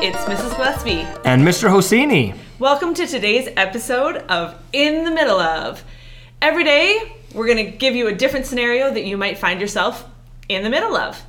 it's 0.00 0.18
Mrs. 0.24 0.56
Gillespie. 0.56 1.06
And 1.24 1.42
Mr. 1.42 1.68
Hosseini. 1.68 2.36
Welcome 2.58 2.94
to 2.94 3.06
today's 3.06 3.48
episode 3.56 4.16
of 4.28 4.54
In 4.72 5.04
the 5.04 5.10
Middle 5.10 5.40
of. 5.40 5.82
Every 6.40 6.64
day, 6.64 7.12
we're 7.34 7.46
going 7.46 7.64
to 7.70 7.76
give 7.76 7.94
you 7.96 8.06
a 8.08 8.14
different 8.14 8.46
scenario 8.46 8.92
that 8.92 9.04
you 9.04 9.16
might 9.16 9.38
find 9.38 9.60
yourself 9.60 10.04
in 10.48 10.62
the 10.62 10.70
middle 10.70 10.96
of. 10.96 11.20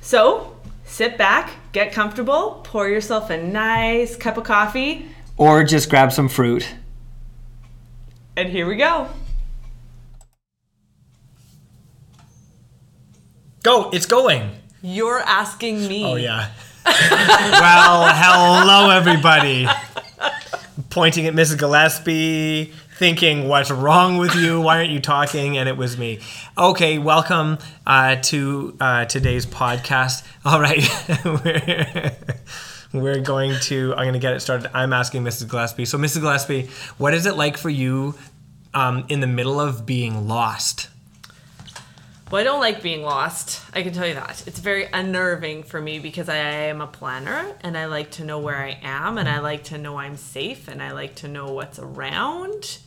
So, 0.00 0.56
sit 0.84 1.18
back, 1.18 1.50
get 1.72 1.92
comfortable, 1.92 2.60
pour 2.64 2.88
yourself 2.88 3.30
a 3.30 3.42
nice 3.42 4.16
cup 4.16 4.36
of 4.36 4.44
coffee, 4.44 5.06
Or 5.36 5.62
just 5.64 5.90
grab 5.90 6.12
some 6.12 6.28
fruit. 6.28 6.68
and 8.36 8.48
here 8.48 8.66
we 8.66 8.76
go. 8.76 9.08
Go, 13.62 13.90
it's 13.90 14.06
going. 14.06 14.50
You're 14.80 15.18
asking 15.20 15.86
me. 15.88 16.04
Oh, 16.04 16.14
yeah. 16.14 16.50
Well, 16.88 18.08
hello, 18.14 18.88
everybody. 18.88 19.68
Pointing 20.88 21.26
at 21.26 21.34
Mrs. 21.34 21.58
Gillespie, 21.58 22.72
thinking, 22.96 23.46
what's 23.46 23.70
wrong 23.70 24.16
with 24.16 24.34
you? 24.34 24.58
Why 24.60 24.78
aren't 24.78 24.90
you 24.90 25.00
talking? 25.00 25.58
And 25.58 25.68
it 25.68 25.76
was 25.76 25.98
me. 25.98 26.20
Okay, 26.56 26.98
welcome 26.98 27.58
uh, 27.86 28.16
to 28.16 28.74
uh, 28.80 29.04
today's 29.04 29.44
podcast. 29.44 30.26
All 30.46 30.60
right. 30.62 30.82
we're, 32.94 33.20
going 33.20 33.54
to, 33.64 33.92
I'm 33.92 34.04
going 34.04 34.14
to 34.14 34.18
get 34.18 34.32
it 34.32 34.40
started. 34.40 34.70
I'm 34.74 34.94
asking 34.94 35.24
Mrs. 35.24 35.48
Gillespie. 35.48 35.84
So, 35.84 35.98
Mrs. 35.98 36.22
Gillespie, 36.22 36.70
what 36.96 37.12
is 37.12 37.26
it 37.26 37.36
like 37.36 37.58
for 37.58 37.68
you 37.68 38.14
um, 38.72 39.04
in 39.10 39.20
the 39.20 39.26
middle 39.26 39.60
of 39.60 39.84
being 39.84 40.26
lost? 40.26 40.88
Well, 42.30 42.42
I 42.42 42.44
don't 42.44 42.60
like 42.60 42.82
being 42.82 43.02
lost. 43.02 43.62
I 43.72 43.82
can 43.82 43.94
tell 43.94 44.06
you 44.06 44.12
that. 44.12 44.46
It's 44.46 44.58
very 44.58 44.86
unnerving 44.92 45.62
for 45.62 45.80
me 45.80 45.98
because 45.98 46.28
I 46.28 46.36
am 46.36 46.82
a 46.82 46.86
planner 46.86 47.56
and 47.62 47.76
I 47.76 47.86
like 47.86 48.10
to 48.12 48.24
know 48.24 48.38
where 48.38 48.58
I 48.58 48.78
am 48.82 49.16
and 49.16 49.26
I 49.26 49.38
like 49.38 49.64
to 49.64 49.78
know 49.78 49.96
I'm 49.96 50.18
safe 50.18 50.68
and 50.68 50.82
I 50.82 50.92
like 50.92 51.14
to 51.16 51.28
know 51.28 51.52
what's 51.52 51.78
around. 51.78 52.78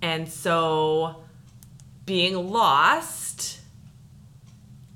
And 0.00 0.28
so 0.28 1.24
being 2.06 2.52
lost 2.52 3.58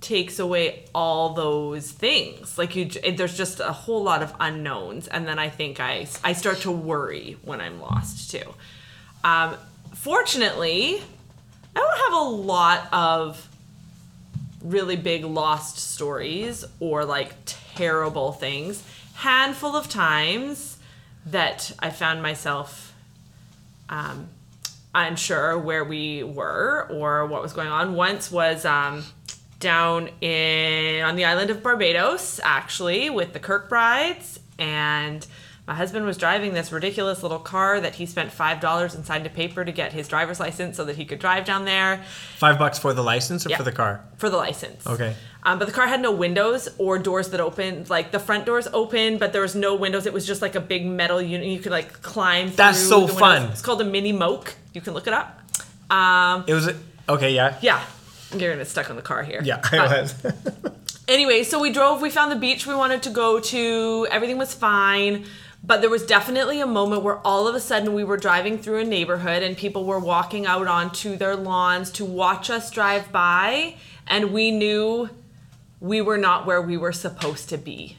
takes 0.01 0.39
away 0.39 0.85
all 0.95 1.35
those 1.35 1.91
things. 1.91 2.57
Like 2.59 2.77
you 2.77 2.85
there's 2.85 3.37
just 3.37 3.59
a 3.59 3.73
whole 3.73 4.05
lot 4.05 4.23
of 4.23 4.33
unknowns 4.39 5.09
and 5.09 5.27
then 5.27 5.41
I 5.41 5.49
think 5.49 5.81
I 5.81 6.07
I 6.23 6.35
start 6.35 6.59
to 6.59 6.71
worry 6.71 7.37
when 7.43 7.61
I'm 7.61 7.81
lost 7.81 8.31
too. 8.31 8.55
Um 9.25 9.57
fortunately, 9.93 11.03
I 11.75 11.81
don't 11.81 11.99
have 11.99 12.13
a 12.13 12.31
lot 12.31 12.89
of 12.93 13.49
really 14.71 14.97
big 14.97 15.25
lost 15.25 15.79
stories 15.79 16.65
or 16.81 17.05
like 17.05 17.35
terrible 17.47 18.33
things. 18.33 18.83
Handful 19.15 19.77
of 19.77 19.89
times 19.89 20.79
that 21.27 21.73
I 21.79 21.91
found 21.91 22.23
myself 22.23 22.95
um, 23.89 24.29
unsure 24.95 25.59
where 25.59 25.85
we 25.85 26.23
were 26.23 26.87
or 26.91 27.27
what 27.27 27.43
was 27.43 27.53
going 27.53 27.69
on. 27.69 27.95
Once 27.95 28.31
was 28.31 28.65
um, 28.65 29.05
down 29.61 30.09
in 30.21 31.03
on 31.03 31.17
the 31.17 31.25
island 31.25 31.51
of 31.51 31.63
Barbados, 31.63 32.41
actually, 32.43 33.11
with 33.11 33.33
the 33.33 33.41
Kirkbrides, 33.41 34.39
and 34.59 35.27
my 35.67 35.75
husband 35.75 36.07
was 36.07 36.17
driving 36.17 36.55
this 36.55 36.71
ridiculous 36.71 37.23
little 37.23 37.39
car 37.41 37.81
that 37.81 37.97
he 37.97 38.07
spent 38.07 38.31
five 38.33 38.61
dollars 38.61 38.95
and 38.95 39.05
signed 39.05 39.27
a 39.27 39.31
paper 39.31 39.65
to 39.65 39.73
get 39.73 39.93
his 39.93 40.07
driver's 40.09 40.39
license 40.41 40.77
so 40.77 40.85
that 40.85 40.97
he 40.97 41.05
could 41.05 41.19
drive 41.19 41.45
down 41.45 41.65
there 41.65 42.05
Five 42.37 42.59
bucks 42.59 42.79
for 42.79 42.93
the 42.93 43.03
license 43.03 43.47
or 43.47 43.51
for 43.57 43.63
the 43.65 43.73
car? 43.73 44.05
for 44.19 44.31
the 44.31 44.37
license. 44.37 44.87
Okay. 44.87 45.15
Um, 45.43 45.59
but 45.61 45.67
the 45.67 45.73
car 45.73 45.87
had 45.87 46.01
no 46.01 46.11
windows 46.13 46.69
or 46.79 46.99
doors 46.99 47.29
that 47.31 47.41
opened. 47.41 47.89
Like 47.89 48.11
the 48.11 48.19
front 48.19 48.47
doors 48.47 48.67
open, 48.73 49.19
but 49.19 49.33
there 49.33 49.43
was 49.43 49.55
no 49.55 49.77
windows. 49.77 50.05
It 50.07 50.13
was 50.13 50.27
just 50.27 50.43
like 50.43 50.57
a 50.57 50.61
big 50.61 50.85
metal 50.87 51.23
unit. 51.23 51.47
You 51.47 51.61
could 51.61 51.71
like 51.73 52.03
climb. 52.03 52.51
That's 52.55 52.79
so 52.81 53.07
fun. 53.07 53.51
It's 53.51 53.63
called 53.63 53.81
a 53.81 53.85
mini 53.85 54.11
moke. 54.13 54.55
You 54.73 54.81
can 54.81 54.93
look 54.95 55.07
it 55.07 55.13
up. 55.13 55.41
Um, 55.89 56.45
It 56.49 56.55
was, 56.55 56.71
okay, 57.09 57.33
yeah. 57.33 57.59
yeah, 57.63 57.85
you're 58.33 58.51
gonna 58.51 58.57
get 58.57 58.67
stuck 58.67 58.91
on 58.91 58.97
the 58.97 59.03
car 59.03 59.23
here. 59.23 59.41
Yeah, 59.45 59.61
I 59.73 60.01
was. 60.03 60.15
anyway, 61.09 61.45
so 61.45 61.61
we 61.61 61.71
drove. 61.73 62.03
We 62.03 62.11
found 62.11 62.33
the 62.33 62.37
beach 62.37 62.67
we 62.67 62.75
wanted 62.75 63.03
to 63.05 63.11
go 63.11 63.39
to. 63.39 64.07
Everything 64.11 64.39
was 64.39 64.53
fine. 64.53 65.25
But 65.63 65.81
there 65.81 65.91
was 65.91 66.07
definitely 66.07 66.61
a 66.61 66.67
moment 66.67 67.03
where 67.03 67.19
all 67.27 67.49
of 67.49 67.55
a 67.55 67.61
sudden 67.61 67.93
we 67.93 68.05
were 68.05 68.17
driving 68.17 68.59
through 68.59 68.79
a 68.79 68.85
neighborhood 68.85 69.43
and 69.43 69.57
people 69.57 69.85
were 69.85 69.99
walking 69.99 70.47
out 70.47 70.67
onto 70.69 71.17
their 71.17 71.35
lawns 71.35 71.91
to 71.93 72.05
watch 72.05 72.51
us 72.51 72.71
drive 72.71 73.11
by. 73.11 73.75
And 74.07 74.33
we 74.33 74.51
knew 74.53 75.11
we 75.81 76.01
were 76.01 76.19
not 76.19 76.47
where 76.47 76.63
we 76.63 76.77
were 76.77 76.93
supposed 76.93 77.49
to 77.49 77.59
be. 77.59 77.97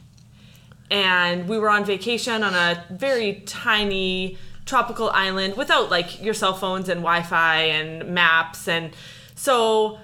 And 0.90 1.50
we 1.50 1.58
were 1.58 1.70
on 1.70 1.84
vacation 1.84 2.44
on 2.44 2.54
a 2.54 2.86
very 2.90 3.42
tiny 3.46 4.38
tropical 4.66 5.10
island 5.10 5.56
without 5.58 5.90
like 5.90 6.22
your 6.22 6.34
cell 6.34 6.54
phones 6.54 6.90
and 6.90 7.02
Wi 7.02 7.24
Fi 7.24 7.58
and 7.64 8.14
maps. 8.14 8.68
And 8.68 8.94
so 9.36 10.00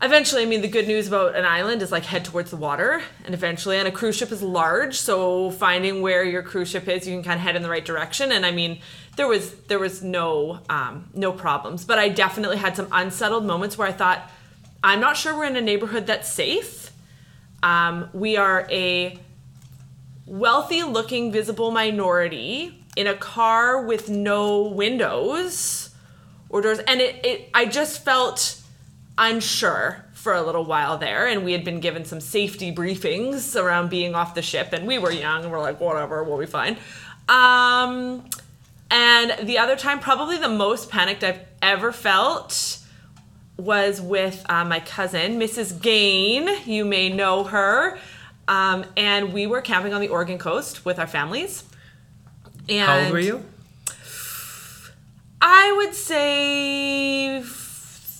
eventually, 0.00 0.42
I 0.42 0.46
mean, 0.46 0.60
the 0.60 0.68
good 0.68 0.86
news 0.86 1.08
about 1.08 1.34
an 1.34 1.44
island 1.44 1.82
is 1.82 1.90
like 1.90 2.04
head 2.04 2.24
towards 2.24 2.50
the 2.50 2.56
water, 2.56 3.02
and 3.24 3.34
eventually, 3.34 3.76
and 3.78 3.88
a 3.88 3.92
cruise 3.92 4.16
ship 4.16 4.30
is 4.30 4.42
large, 4.42 4.98
so 4.98 5.50
finding 5.50 6.02
where 6.02 6.24
your 6.24 6.42
cruise 6.42 6.68
ship 6.68 6.88
is, 6.88 7.06
you 7.06 7.14
can 7.14 7.24
kind 7.24 7.36
of 7.36 7.42
head 7.42 7.56
in 7.56 7.62
the 7.62 7.70
right 7.70 7.84
direction. 7.84 8.32
And 8.32 8.46
I 8.46 8.50
mean, 8.50 8.80
there 9.16 9.26
was 9.26 9.54
there 9.68 9.78
was 9.78 10.02
no 10.02 10.60
um, 10.68 11.08
no 11.14 11.32
problems, 11.32 11.84
but 11.84 11.98
I 11.98 12.08
definitely 12.08 12.58
had 12.58 12.76
some 12.76 12.88
unsettled 12.92 13.44
moments 13.44 13.76
where 13.76 13.88
I 13.88 13.92
thought, 13.92 14.30
I'm 14.82 15.00
not 15.00 15.16
sure 15.16 15.36
we're 15.36 15.46
in 15.46 15.56
a 15.56 15.60
neighborhood 15.60 16.06
that's 16.06 16.30
safe. 16.30 16.92
Um, 17.62 18.08
we 18.12 18.36
are 18.36 18.68
a 18.70 19.18
wealthy 20.26 20.82
looking 20.82 21.32
visible 21.32 21.70
minority 21.70 22.84
in 22.96 23.06
a 23.06 23.14
car 23.14 23.82
with 23.86 24.10
no 24.10 24.62
windows 24.62 25.90
or 26.50 26.60
doors 26.60 26.78
and 26.80 27.00
it, 27.00 27.24
it 27.24 27.48
i 27.54 27.64
just 27.64 28.04
felt 28.04 28.60
unsure 29.18 30.04
for 30.12 30.32
a 30.32 30.42
little 30.42 30.64
while 30.64 30.96
there 30.96 31.26
and 31.26 31.44
we 31.44 31.52
had 31.52 31.64
been 31.64 31.80
given 31.80 32.04
some 32.04 32.20
safety 32.20 32.72
briefings 32.74 33.60
around 33.60 33.90
being 33.90 34.14
off 34.14 34.34
the 34.34 34.42
ship 34.42 34.72
and 34.72 34.86
we 34.86 34.98
were 34.98 35.12
young 35.12 35.42
and 35.42 35.52
we're 35.52 35.60
like 35.60 35.80
whatever 35.80 36.22
we'll 36.24 36.38
be 36.38 36.46
fine 36.46 36.76
um 37.28 38.24
and 38.90 39.46
the 39.46 39.58
other 39.58 39.76
time 39.76 40.00
probably 40.00 40.38
the 40.38 40.48
most 40.48 40.88
panicked 40.90 41.22
i've 41.22 41.40
ever 41.60 41.92
felt 41.92 42.78
was 43.58 44.00
with 44.00 44.46
uh, 44.48 44.64
my 44.64 44.80
cousin, 44.80 45.38
Mrs. 45.38 45.82
Gain. 45.82 46.48
You 46.64 46.84
may 46.84 47.08
know 47.08 47.44
her. 47.44 47.98
Um, 48.46 48.86
and 48.96 49.32
we 49.34 49.46
were 49.46 49.60
camping 49.60 49.92
on 49.92 50.00
the 50.00 50.08
Oregon 50.08 50.38
coast 50.38 50.84
with 50.84 50.98
our 50.98 51.06
families. 51.06 51.64
And 52.68 52.86
How 52.86 53.00
old 53.00 53.12
were 53.12 53.20
you? 53.20 53.44
I 55.42 55.74
would 55.76 55.94
say 55.94 57.42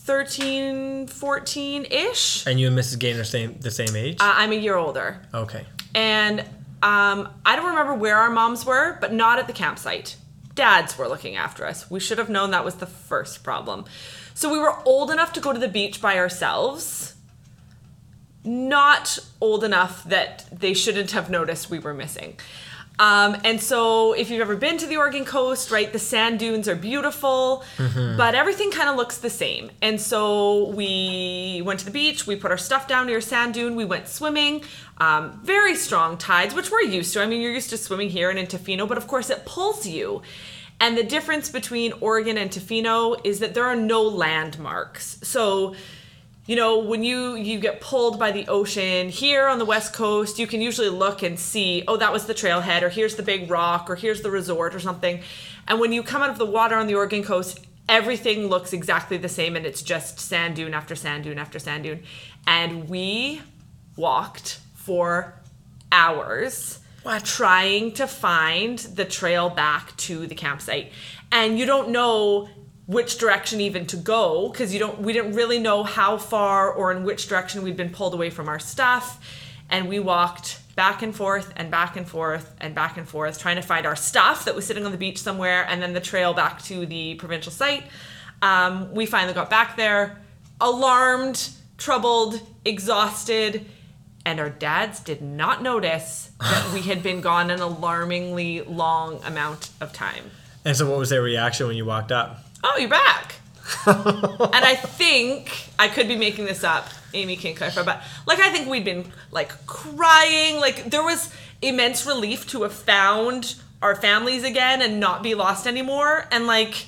13, 0.08 1.06
14 1.06 1.84
ish. 1.84 2.46
Uh, 2.46 2.50
And 2.50 2.58
you 2.58 2.66
and 2.68 2.78
Mrs. 2.78 2.98
Gain 2.98 3.18
are 3.18 3.24
same 3.24 3.58
the 3.60 3.70
same 3.70 3.94
age? 3.94 4.16
I'm 4.18 4.52
a 4.52 4.54
year 4.54 4.74
older. 4.74 5.20
okay. 5.34 5.66
And 5.94 6.40
um, 6.82 7.28
I 7.44 7.56
don't 7.56 7.66
remember 7.66 7.92
where 7.92 8.16
our 8.16 8.30
moms 8.30 8.64
were, 8.64 8.96
but 9.02 9.12
not 9.12 9.38
at 9.38 9.46
the 9.46 9.52
campsite. 9.52 10.16
Dads 10.54 10.96
were 10.96 11.08
looking 11.08 11.36
after 11.36 11.66
us. 11.66 11.90
We 11.90 12.00
should 12.00 12.16
have 12.16 12.30
known 12.30 12.52
that 12.52 12.64
was 12.64 12.76
the 12.76 12.86
first 12.86 13.44
problem. 13.44 13.84
So 14.32 14.50
we 14.50 14.58
were 14.58 14.74
old 14.86 15.10
enough 15.10 15.34
to 15.34 15.40
go 15.40 15.52
to 15.52 15.58
the 15.58 15.68
beach 15.68 16.00
by 16.00 16.16
ourselves, 16.16 17.14
not 18.44 19.18
old 19.42 19.62
enough 19.62 20.04
that 20.04 20.46
they 20.50 20.72
shouldn't 20.72 21.10
have 21.10 21.28
noticed 21.28 21.68
we 21.68 21.80
were 21.80 21.92
missing. 21.92 22.38
Um, 22.98 23.36
and 23.44 23.60
so, 23.60 24.12
if 24.12 24.28
you've 24.28 24.40
ever 24.40 24.56
been 24.56 24.76
to 24.78 24.86
the 24.86 24.96
Oregon 24.96 25.24
coast, 25.24 25.70
right, 25.70 25.92
the 25.92 26.00
sand 26.00 26.40
dunes 26.40 26.66
are 26.68 26.74
beautiful, 26.74 27.62
but 28.16 28.34
everything 28.34 28.72
kind 28.72 28.88
of 28.88 28.96
looks 28.96 29.18
the 29.18 29.30
same. 29.30 29.70
And 29.80 30.00
so, 30.00 30.68
we 30.70 31.62
went 31.64 31.78
to 31.80 31.84
the 31.84 31.92
beach, 31.92 32.26
we 32.26 32.34
put 32.34 32.50
our 32.50 32.58
stuff 32.58 32.88
down 32.88 33.06
near 33.06 33.18
a 33.18 33.22
sand 33.22 33.54
dune, 33.54 33.76
we 33.76 33.84
went 33.84 34.08
swimming. 34.08 34.62
Um, 34.98 35.40
very 35.44 35.76
strong 35.76 36.18
tides, 36.18 36.54
which 36.54 36.72
we're 36.72 36.82
used 36.82 37.12
to. 37.12 37.22
I 37.22 37.26
mean, 37.26 37.40
you're 37.40 37.52
used 37.52 37.70
to 37.70 37.76
swimming 37.76 38.10
here 38.10 38.30
and 38.30 38.38
in 38.38 38.46
Tofino, 38.46 38.88
but 38.88 38.98
of 38.98 39.06
course, 39.06 39.30
it 39.30 39.46
pulls 39.46 39.86
you. 39.86 40.22
And 40.80 40.96
the 40.96 41.02
difference 41.02 41.50
between 41.50 41.92
Oregon 42.00 42.38
and 42.38 42.50
Tofino 42.50 43.20
is 43.24 43.40
that 43.40 43.54
there 43.54 43.64
are 43.64 43.76
no 43.76 44.02
landmarks. 44.02 45.18
So, 45.22 45.74
you 46.48 46.56
know 46.56 46.78
when 46.78 47.04
you 47.04 47.36
you 47.36 47.60
get 47.60 47.80
pulled 47.80 48.18
by 48.18 48.32
the 48.32 48.48
ocean 48.48 49.10
here 49.10 49.46
on 49.46 49.58
the 49.58 49.64
west 49.64 49.92
coast 49.92 50.38
you 50.38 50.46
can 50.46 50.60
usually 50.60 50.88
look 50.88 51.22
and 51.22 51.38
see 51.38 51.84
oh 51.86 51.96
that 51.96 52.12
was 52.12 52.24
the 52.24 52.34
trailhead 52.34 52.82
or 52.82 52.88
here's 52.88 53.14
the 53.14 53.22
big 53.22 53.48
rock 53.48 53.88
or 53.88 53.94
here's 53.94 54.22
the 54.22 54.30
resort 54.30 54.74
or 54.74 54.80
something. 54.80 55.20
And 55.68 55.78
when 55.78 55.92
you 55.92 56.02
come 56.02 56.22
out 56.22 56.30
of 56.30 56.38
the 56.38 56.46
water 56.46 56.74
on 56.74 56.86
the 56.88 56.96
oregon 56.96 57.22
coast 57.22 57.60
everything 57.88 58.48
looks 58.48 58.72
exactly 58.72 59.18
the 59.18 59.28
same 59.28 59.56
and 59.56 59.64
it's 59.64 59.82
just 59.82 60.18
sand 60.18 60.56
dune 60.56 60.74
after 60.74 60.96
sand 60.96 61.24
dune 61.24 61.38
after 61.38 61.58
sand 61.58 61.84
dune. 61.84 62.02
And 62.46 62.88
we 62.88 63.42
walked 63.96 64.60
for 64.74 65.34
hours 65.92 66.80
What? 67.02 67.24
trying 67.24 67.92
to 67.92 68.06
find 68.06 68.78
the 68.78 69.04
trail 69.04 69.50
back 69.50 69.94
to 69.98 70.26
the 70.26 70.34
campsite. 70.34 70.92
And 71.30 71.58
you 71.58 71.66
don't 71.66 71.90
know 71.90 72.48
which 72.88 73.18
direction 73.18 73.60
even 73.60 73.84
to 73.86 73.96
go 73.98 74.48
because 74.48 74.72
you 74.72 74.80
don't 74.80 74.98
we 75.00 75.12
didn't 75.12 75.34
really 75.34 75.58
know 75.58 75.84
how 75.84 76.16
far 76.16 76.72
or 76.72 76.90
in 76.90 77.04
which 77.04 77.28
direction 77.28 77.62
we'd 77.62 77.76
been 77.76 77.90
pulled 77.90 78.14
away 78.14 78.30
from 78.30 78.48
our 78.48 78.58
stuff 78.58 79.20
and 79.70 79.88
we 79.88 80.00
walked 80.00 80.60
back 80.74 81.02
and 81.02 81.14
forth 81.14 81.52
and 81.56 81.70
back 81.70 81.96
and 81.96 82.08
forth 82.08 82.54
and 82.60 82.74
back 82.74 82.96
and 82.96 83.08
forth, 83.08 83.38
trying 83.38 83.56
to 83.56 83.62
find 83.62 83.84
our 83.84 83.96
stuff 83.96 84.44
that 84.44 84.54
was 84.54 84.64
sitting 84.64 84.86
on 84.86 84.92
the 84.92 84.98
beach 84.98 85.18
somewhere, 85.18 85.66
and 85.68 85.82
then 85.82 85.92
the 85.92 86.00
trail 86.00 86.32
back 86.32 86.62
to 86.62 86.86
the 86.86 87.16
provincial 87.16 87.52
site. 87.52 87.82
Um, 88.42 88.94
we 88.94 89.04
finally 89.04 89.34
got 89.34 89.50
back 89.50 89.76
there, 89.76 90.22
alarmed, 90.60 91.50
troubled, 91.76 92.40
exhausted, 92.64 93.66
and 94.24 94.38
our 94.38 94.50
dads 94.50 95.00
did 95.00 95.20
not 95.20 95.62
notice 95.62 96.30
that 96.40 96.72
we 96.72 96.82
had 96.82 97.02
been 97.02 97.20
gone 97.20 97.50
an 97.50 97.60
alarmingly 97.60 98.62
long 98.62 99.20
amount 99.24 99.70
of 99.80 99.92
time. 99.92 100.30
And 100.64 100.76
so, 100.76 100.88
what 100.88 100.98
was 100.98 101.10
their 101.10 101.22
reaction 101.22 101.66
when 101.66 101.76
you 101.76 101.84
walked 101.84 102.12
up? 102.12 102.44
Oh, 102.64 102.76
you're 102.78 102.88
back. 102.88 103.36
and 103.86 104.64
I 104.64 104.74
think 104.74 105.70
I 105.78 105.88
could 105.88 106.08
be 106.08 106.16
making 106.16 106.46
this 106.46 106.64
up. 106.64 106.88
Amy 107.14 107.36
can 107.36 107.54
clarify, 107.54 107.82
but 107.82 108.02
like 108.26 108.38
I 108.38 108.50
think 108.50 108.68
we'd 108.68 108.84
been 108.84 109.10
like 109.30 109.66
crying. 109.66 110.60
Like 110.60 110.90
there 110.90 111.02
was 111.02 111.32
immense 111.62 112.06
relief 112.06 112.46
to 112.48 112.62
have 112.62 112.72
found 112.72 113.56
our 113.80 113.94
families 113.94 114.44
again 114.44 114.82
and 114.82 115.00
not 115.00 115.22
be 115.22 115.34
lost 115.34 115.66
anymore. 115.66 116.26
And 116.30 116.46
like 116.46 116.86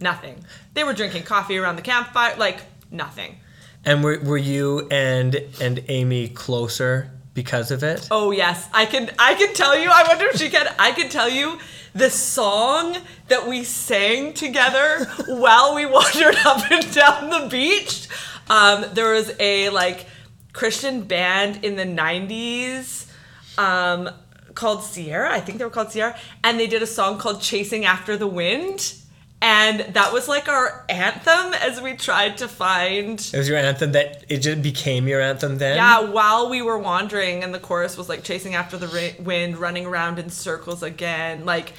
nothing. 0.00 0.44
They 0.74 0.84
were 0.84 0.92
drinking 0.92 1.24
coffee 1.24 1.58
around 1.58 1.76
the 1.76 1.82
campfire. 1.82 2.36
Like 2.36 2.60
nothing. 2.90 3.36
And 3.84 4.02
were, 4.02 4.18
were 4.20 4.38
you 4.38 4.88
and 4.90 5.36
and 5.60 5.84
Amy 5.88 6.28
closer 6.28 7.10
because 7.34 7.70
of 7.70 7.82
it? 7.82 8.08
Oh 8.10 8.30
yes, 8.30 8.68
I 8.72 8.86
can. 8.86 9.10
I 9.18 9.34
can 9.34 9.52
tell 9.54 9.78
you. 9.78 9.90
I 9.90 10.04
wonder 10.08 10.26
if 10.26 10.36
she 10.36 10.48
can. 10.48 10.66
I 10.78 10.92
can 10.92 11.08
tell 11.08 11.28
you 11.28 11.58
the 11.94 12.10
song 12.10 12.96
that 13.28 13.46
we 13.46 13.62
sang 13.64 14.32
together 14.32 15.04
while 15.28 15.74
we 15.74 15.86
wandered 15.86 16.36
up 16.44 16.70
and 16.70 16.92
down 16.92 17.30
the 17.30 17.48
beach. 17.48 18.08
Um, 18.50 18.84
there 18.92 19.12
was 19.12 19.32
a 19.38 19.70
like 19.70 20.06
Christian 20.52 21.02
band 21.02 21.64
in 21.64 21.76
the 21.76 21.84
'90s 21.84 23.10
um, 23.58 24.10
called 24.54 24.82
Sierra. 24.82 25.32
I 25.32 25.40
think 25.40 25.58
they 25.58 25.64
were 25.64 25.70
called 25.70 25.92
Sierra, 25.92 26.18
and 26.42 26.58
they 26.58 26.66
did 26.66 26.82
a 26.82 26.86
song 26.86 27.18
called 27.18 27.40
"Chasing 27.40 27.84
After 27.84 28.16
the 28.16 28.26
Wind." 28.26 28.94
And 29.46 29.80
that 29.94 30.10
was 30.10 30.26
like 30.26 30.48
our 30.48 30.86
anthem 30.88 31.52
as 31.52 31.78
we 31.78 31.92
tried 31.96 32.38
to 32.38 32.48
find 32.48 33.20
It 33.20 33.36
was 33.36 33.46
your 33.46 33.58
anthem 33.58 33.92
that 33.92 34.24
it 34.30 34.38
just 34.38 34.62
became 34.62 35.06
your 35.06 35.20
anthem 35.20 35.58
then? 35.58 35.76
yeah, 35.76 36.00
while 36.00 36.48
we 36.48 36.62
were 36.62 36.78
wandering, 36.78 37.44
and 37.44 37.52
the 37.52 37.58
chorus 37.58 37.98
was 37.98 38.08
like 38.08 38.24
chasing 38.24 38.54
after 38.54 38.78
the 38.78 38.88
ra- 38.88 39.22
wind, 39.22 39.58
running 39.58 39.84
around 39.84 40.18
in 40.18 40.30
circles 40.30 40.82
again. 40.82 41.44
Like, 41.44 41.74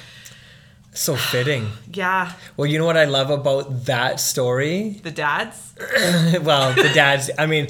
So 0.92 1.16
fitting. 1.16 1.70
yeah, 1.92 2.32
Well, 2.56 2.66
you 2.70 2.78
know 2.78 2.86
what 2.86 2.96
I 2.96 3.04
love 3.06 3.30
about 3.30 3.84
that 3.86 4.20
story? 4.20 5.00
the 5.02 5.10
dads. 5.10 5.74
well, 6.42 6.72
the 6.72 6.90
dads, 6.94 7.30
I 7.36 7.46
mean, 7.46 7.66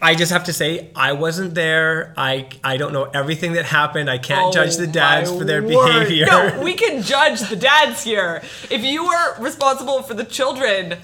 I 0.00 0.14
just 0.14 0.30
have 0.32 0.44
to 0.44 0.52
say, 0.52 0.90
I 0.94 1.12
wasn't 1.12 1.54
there. 1.54 2.14
I 2.16 2.48
I 2.62 2.76
don't 2.76 2.92
know 2.92 3.04
everything 3.04 3.54
that 3.54 3.64
happened. 3.64 4.08
I 4.10 4.18
can't 4.18 4.52
judge 4.52 4.76
the 4.76 4.84
Oh, 4.88 4.92
dads 4.92 5.30
for 5.30 5.44
their 5.44 5.62
word. 5.62 5.68
behavior. 6.04 6.26
No, 6.26 6.60
we 6.62 6.74
can 6.74 7.02
judge 7.02 7.40
the 7.40 7.56
dads 7.56 8.04
here. 8.04 8.42
If 8.70 8.82
you 8.84 9.04
were 9.04 9.40
responsible 9.40 10.02
for 10.02 10.14
the 10.14 10.24
children, 10.24 10.98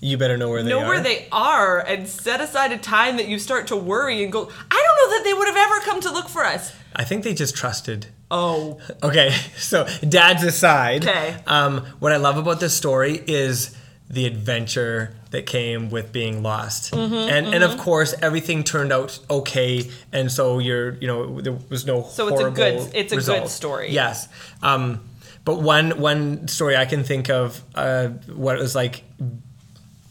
you 0.00 0.16
better 0.16 0.36
know 0.36 0.48
where 0.48 0.62
they 0.62 0.70
know 0.70 0.80
are. 0.80 0.86
where 0.88 1.02
they 1.02 1.28
are 1.30 1.80
and 1.80 2.08
set 2.08 2.40
aside 2.40 2.72
a 2.72 2.78
time 2.78 3.16
that 3.18 3.28
you 3.28 3.38
start 3.38 3.66
to 3.68 3.76
worry 3.76 4.22
and 4.22 4.32
go, 4.32 4.40
I 4.70 4.84
don't 4.86 5.10
know 5.10 5.16
that 5.18 5.24
they 5.24 5.34
would 5.34 5.46
have 5.48 5.56
ever 5.56 5.80
come 5.80 6.00
to 6.02 6.10
look 6.12 6.28
for 6.28 6.44
us. 6.44 6.72
I 6.96 7.04
think 7.04 7.24
they 7.24 7.34
just 7.34 7.54
trusted. 7.56 8.06
Oh, 8.30 8.78
Okay, 9.02 9.34
so 9.56 9.86
dads 10.08 10.42
aside, 10.44 11.06
Okay. 11.06 11.36
um, 11.46 11.84
what 12.00 12.12
I 12.12 12.16
love 12.16 12.36
about 12.38 12.58
this 12.60 12.74
story 12.74 13.22
is 13.26 13.76
the 14.08 14.26
adventure 14.26 15.14
that 15.32 15.44
came 15.46 15.90
with 15.90 16.12
being 16.12 16.42
lost, 16.42 16.92
Mm-hmm, 16.92 17.14
and 17.14 17.54
and 17.54 17.64
of 17.64 17.76
course 17.78 18.14
everything 18.22 18.62
turned 18.64 18.92
out 18.92 19.18
okay, 19.28 19.90
and 20.12 20.30
so 20.30 20.58
you're 20.60 20.94
you 21.00 21.06
know 21.08 21.40
there 21.40 21.58
was 21.68 21.84
no 21.86 22.04
So 22.04 22.28
it's 22.28 22.40
a 22.40 22.50
good- 22.50 22.90
it's 22.94 23.12
a 23.12 23.16
good 23.16 23.48
story. 23.48 23.90
Yes, 23.90 24.28
um, 24.62 25.00
but 25.44 25.60
one 25.60 25.98
one 26.00 26.46
story 26.48 26.76
I 26.76 26.84
can 26.84 27.02
think 27.04 27.28
of 27.28 27.60
uh, 27.74 28.08
what 28.32 28.56
it 28.56 28.60
was 28.60 28.74
like 28.74 29.02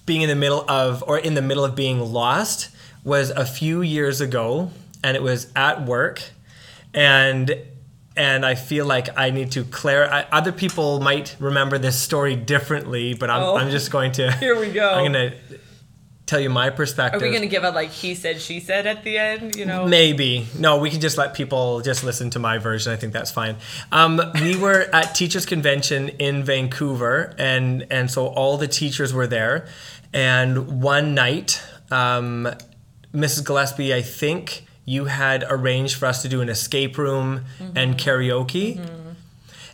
being 0.06 0.22
in 0.24 0.30
the 0.30 0.36
middle 0.36 0.66
of 0.70 1.04
or 1.08 1.18
in 1.18 1.34
the 1.36 1.42
middle 1.42 1.64
of 1.64 1.76
being 1.76 2.00
lost 2.02 2.70
was 3.04 3.30
a 3.30 3.46
few 3.46 3.82
years 3.82 4.20
ago 4.22 4.70
and 5.04 5.16
it 5.16 5.24
was 5.24 5.48
at 5.56 5.86
work 5.86 6.22
and 6.94 7.56
and 8.18 8.46
I 8.46 8.56
feel 8.56 8.86
like 8.86 9.08
I 9.18 9.30
need 9.30 9.52
to 9.54 9.64
clear 9.64 10.28
other 10.32 10.52
people 10.52 11.00
might 11.00 11.36
remember 11.40 11.78
this 11.78 11.98
story 12.00 12.36
differently 12.36 13.14
but 13.14 13.30
I'm, 13.30 13.44
Oh. 13.44 13.56
I'm 13.58 13.72
just 13.72 13.92
going 13.92 14.12
to 14.14 14.32
Here 14.40 14.60
we 14.60 14.72
go. 14.72 14.90
I'm 14.90 15.12
going 15.12 15.32
to 15.32 15.38
tell 16.26 16.40
you 16.40 16.50
my 16.50 16.70
perspective. 16.70 17.22
are 17.22 17.26
we 17.26 17.30
going 17.30 17.42
to 17.42 17.48
give 17.50 17.64
a 17.66 17.72
like 17.72 17.90
he 17.90 18.16
said, 18.16 18.40
she 18.40 18.62
said 18.62 18.88
at 18.88 19.04
the 19.04 19.18
end? 19.18 19.56
You 19.56 19.66
know? 19.66 19.86
Maybe. 19.86 20.48
No, 20.58 20.78
we 20.78 20.90
can 20.90 21.02
just 21.02 21.18
let 21.18 21.34
people 21.34 21.82
just 21.82 22.06
listen 22.06 22.30
to 22.30 22.40
my 22.40 22.58
version. 22.58 22.94
I 22.94 22.96
think 22.96 23.12
that's 23.12 23.32
fine. 23.32 23.58
Um, 23.92 24.22
we 24.36 24.56
were 24.56 24.88
at 24.94 25.14
Teachers 25.14 25.46
Convention 25.46 26.08
in 26.08 26.44
Vancouver, 26.44 27.36
and, 27.38 27.86
and 27.92 28.10
so 28.10 28.28
all 28.28 28.58
the 28.58 28.68
teachers 28.70 29.14
were 29.14 29.28
there. 29.28 29.68
And 30.14 30.82
one 30.82 31.14
night, 31.14 31.62
um, 31.90 32.48
Mrs. 33.14 33.46
Gillespie, 33.46 33.94
I 33.94 34.02
think 34.02 34.66
you 34.92 35.06
had 35.06 35.46
arranged 35.50 35.96
for 35.96 36.06
us 36.06 36.22
to 36.22 36.28
do 36.28 36.42
an 36.42 36.50
escape 36.50 36.98
room 36.98 37.46
and 37.76 37.98
karaoke. 37.98 38.68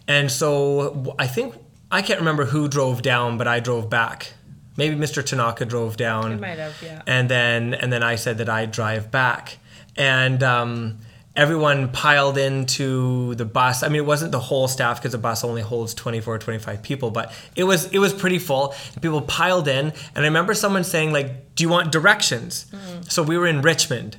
And 0.08 0.32
so 0.32 1.16
I 1.18 1.28
think, 1.28 1.56
I 1.92 2.02
can't 2.02 2.20
remember 2.20 2.46
who 2.46 2.68
drove 2.68 3.02
down, 3.02 3.38
but 3.38 3.48
I 3.48 3.60
drove 3.60 3.90
back. 3.90 4.34
Maybe 4.78 4.96
Mr. 4.96 5.26
Tanaka 5.26 5.66
drove 5.66 5.98
down 5.98 6.32
You 6.32 6.38
might 6.38 6.60
have, 6.60 6.76
yeah. 6.84 7.02
and 7.08 7.28
then 7.30 7.74
and 7.74 7.92
then 7.92 8.04
I 8.04 8.16
said 8.16 8.38
that 8.38 8.48
I'd 8.48 8.72
drive 8.72 9.10
back, 9.10 9.58
and 9.96 10.44
um, 10.44 11.00
everyone 11.38 11.90
piled 11.92 12.38
into 12.38 13.36
the 13.36 13.46
bus. 13.46 13.84
I 13.84 13.88
mean, 13.88 13.98
it 13.98 14.06
wasn't 14.06 14.32
the 14.34 14.40
whole 14.40 14.68
staff 14.68 15.00
because 15.00 15.12
the 15.14 15.18
bus 15.20 15.44
only 15.44 15.62
holds 15.62 15.94
24 15.94 16.36
or 16.36 16.40
25 16.40 16.82
people, 16.82 17.12
but 17.12 17.32
it 17.56 17.64
was 17.64 17.86
it 17.92 18.00
was 18.00 18.12
pretty 18.12 18.40
full. 18.40 18.76
People 19.02 19.22
piled 19.22 19.68
in, 19.68 19.88
and 20.16 20.18
I 20.18 20.22
remember 20.22 20.54
someone 20.54 20.84
saying 20.84 21.14
like, 21.14 21.56
"Do 21.56 21.64
you 21.64 21.70
want 21.70 21.92
directions?" 21.92 22.66
So 23.08 23.24
we 23.24 23.38
were 23.38 23.48
in 23.48 23.62
Richmond, 23.62 24.18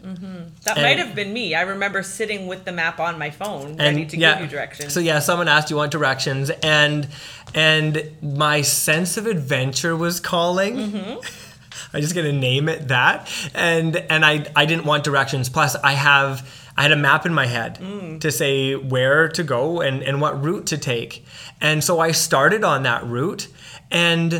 That 0.65 0.77
And- 0.77 0.83
might 0.83 0.99
have 0.99 1.15
been 1.15 1.33
me. 1.33 1.55
I 1.55 1.63
remember 1.63 2.03
sitting 2.03 2.47
with 2.47 2.65
the 2.65 2.73
map 2.73 3.01
on 3.01 3.19
my 3.19 3.31
phone, 3.31 3.71
and, 3.79 3.97
ready 3.97 4.07
to 4.07 4.17
give 4.17 4.41
you 4.41 4.47
directions. 4.47 4.93
So 4.93 5.01
yeah, 5.01 5.19
someone 5.19 5.49
asked, 5.49 5.69
"Do 5.69 5.75
you 5.75 5.79
want 5.79 5.93
directions?" 5.93 6.51
and 6.63 7.09
and 7.55 8.11
my 8.23 8.63
sense 8.63 9.17
of 9.17 9.27
adventure 9.27 9.97
was 9.97 10.21
calling. 10.21 10.77
Mm-hmm. 10.77 11.19
I'm 11.95 12.01
just 12.03 12.15
gonna 12.15 12.33
name 12.33 12.69
it 12.69 12.89
that, 12.89 13.29
and 13.55 13.97
and 13.97 14.25
I 14.25 14.47
I 14.55 14.67
didn't 14.67 14.85
want 14.85 15.05
directions. 15.05 15.49
Plus, 15.49 15.75
I 15.77 15.93
have 15.93 16.43
I 16.79 16.83
had 16.83 16.93
a 16.93 16.97
map 16.97 17.27
in 17.27 17.35
my 17.35 17.47
head 17.47 17.79
Mm. 17.83 18.21
to 18.21 18.31
say 18.31 18.75
where 18.77 19.29
to 19.29 19.43
go 19.43 19.81
and 19.81 20.03
and 20.09 20.21
what 20.21 20.35
route 20.45 20.67
to 20.67 20.79
take, 20.79 21.25
and 21.61 21.83
so 21.83 21.99
I 21.99 22.13
started 22.13 22.63
on 22.65 22.85
that 22.85 23.05
route, 23.05 23.49
and 23.91 24.31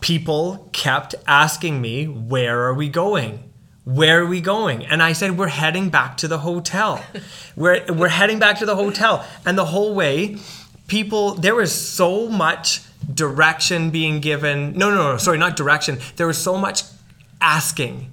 people 0.00 0.68
kept 0.72 1.14
asking 1.26 1.80
me, 1.80 2.06
"Where 2.06 2.62
are 2.66 2.74
we 2.74 2.88
going?" 2.88 3.44
Where 3.84 4.20
are 4.22 4.26
we 4.26 4.40
going? 4.42 4.84
And 4.86 5.02
I 5.02 5.14
said, 5.14 5.38
We're 5.38 5.48
heading 5.48 5.88
back 5.88 6.18
to 6.18 6.28
the 6.28 6.38
hotel. 6.38 7.02
we're, 7.56 7.82
we're 7.88 8.08
heading 8.20 8.38
back 8.38 8.58
to 8.58 8.66
the 8.66 8.76
hotel. 8.76 9.24
And 9.46 9.56
the 9.58 9.64
whole 9.64 9.94
way, 9.94 10.36
people, 10.86 11.34
there 11.34 11.54
was 11.54 11.72
so 11.72 12.28
much 12.28 12.82
direction 13.12 13.90
being 13.90 14.20
given. 14.20 14.74
No, 14.76 14.90
no, 14.90 15.12
no, 15.12 15.16
sorry, 15.16 15.38
not 15.38 15.56
direction. 15.56 15.98
There 16.16 16.26
was 16.26 16.38
so 16.38 16.56
much 16.58 16.82
asking. 17.40 18.12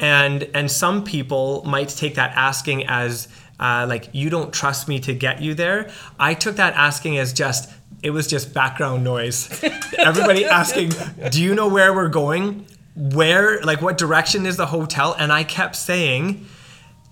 And, 0.00 0.48
and 0.54 0.70
some 0.70 1.04
people 1.04 1.62
might 1.64 1.88
take 1.88 2.14
that 2.16 2.32
asking 2.36 2.86
as 2.86 3.28
uh, 3.60 3.86
like, 3.88 4.10
you 4.12 4.30
don't 4.30 4.52
trust 4.52 4.86
me 4.88 5.00
to 5.00 5.12
get 5.12 5.42
you 5.42 5.54
there. 5.54 5.90
I 6.18 6.34
took 6.34 6.56
that 6.56 6.74
asking 6.74 7.18
as 7.18 7.32
just, 7.32 7.70
it 8.02 8.10
was 8.10 8.28
just 8.28 8.54
background 8.54 9.02
noise. 9.02 9.48
Everybody 9.98 10.44
asking, 10.44 10.92
do 11.30 11.42
you 11.42 11.54
know 11.54 11.68
where 11.68 11.92
we're 11.92 12.08
going? 12.08 12.66
Where, 12.94 13.60
like, 13.62 13.82
what 13.82 13.98
direction 13.98 14.46
is 14.46 14.56
the 14.56 14.66
hotel? 14.66 15.16
And 15.18 15.32
I 15.32 15.42
kept 15.42 15.74
saying, 15.74 16.46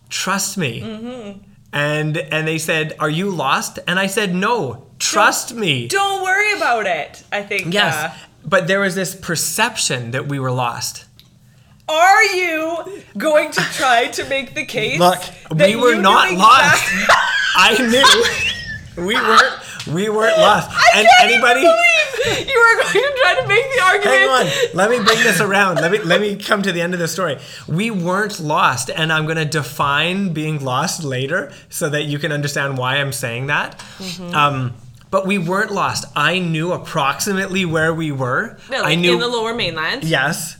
trust 0.09 0.57
me. 0.57 1.43
And 1.73 2.17
and 2.17 2.49
they 2.49 2.59
said, 2.59 2.95
"Are 3.01 3.11
you 3.11 3.29
lost?" 3.29 3.79
And 3.87 3.99
I 3.99 4.07
said, 4.07 4.35
"No, 4.35 4.87
trust 4.99 5.53
me." 5.53 5.89
Don't 5.89 6.23
worry 6.23 6.53
about 6.55 6.87
it. 6.87 7.23
I 7.31 7.43
think. 7.43 7.75
Yes, 7.75 7.95
uh, 7.95 8.17
but 8.45 8.67
there 8.67 8.81
was 8.81 8.95
this 8.95 9.15
perception 9.15 10.13
that 10.13 10.27
we 10.27 10.39
were 10.39 10.53
lost. 10.53 11.05
Are 11.89 12.25
you 12.25 13.03
going 13.17 13.51
to 13.53 13.61
try 13.73 14.09
to 14.09 14.25
make 14.29 14.55
the 14.55 14.65
case? 14.65 14.99
Look, 14.99 15.21
that 15.51 15.69
we 15.69 15.77
were 15.77 15.97
not 15.97 16.33
lost. 16.33 16.93
exactly- 16.93 17.15
I 17.59 17.79
knew 18.97 19.07
we 19.07 19.15
weren't 19.21 19.53
we 19.87 20.09
weren't 20.09 20.39
lost. 20.39 20.69
I 20.71 20.99
and 20.99 21.09
can't 21.09 21.33
anybody 21.33 21.61
even 21.61 21.75
you 22.27 22.77
were 22.77 22.83
going 22.83 22.93
to 22.93 23.19
try 23.23 23.41
to 23.41 23.47
make 23.47 23.65
the 23.75 23.83
argument. 23.83 24.19
Hang 24.19 24.29
on. 24.29 24.77
Let 24.77 24.91
me 24.91 24.97
bring 24.97 25.19
this 25.23 25.41
around. 25.41 25.77
Let 25.77 25.93
me 25.93 25.99
let 25.99 26.21
me 26.21 26.37
come 26.37 26.63
to 26.63 26.73
the 26.73 26.81
end 26.81 26.93
of 26.95 27.01
the 27.01 27.09
story. 27.09 27.39
We 27.69 27.91
weren't 27.91 28.41
lost, 28.41 28.91
and 28.91 29.13
I'm 29.13 29.25
going 29.25 29.37
to 29.37 29.45
define 29.45 30.33
being 30.33 30.65
lost 30.65 31.05
later 31.05 31.53
so 31.69 31.89
that 31.89 32.05
you 32.05 32.19
can 32.19 32.33
understand 32.33 32.79
why 32.79 32.97
I'm 32.97 33.13
saying 33.13 33.47
that. 33.47 33.79
Mm-hmm. 33.99 34.35
Um, 34.35 34.75
but 35.11 35.27
we 35.27 35.39
weren't 35.39 35.71
lost. 35.71 36.05
I 36.17 36.41
knew 36.41 36.73
approximately 36.73 37.65
where 37.65 37.95
we 37.95 38.11
were. 38.11 38.59
Really, 38.69 38.93
I 38.93 38.95
knew 38.97 39.15
in 39.15 39.21
the 39.21 39.29
lower 39.29 39.55
mainland. 39.55 40.05
Yes. 40.05 40.57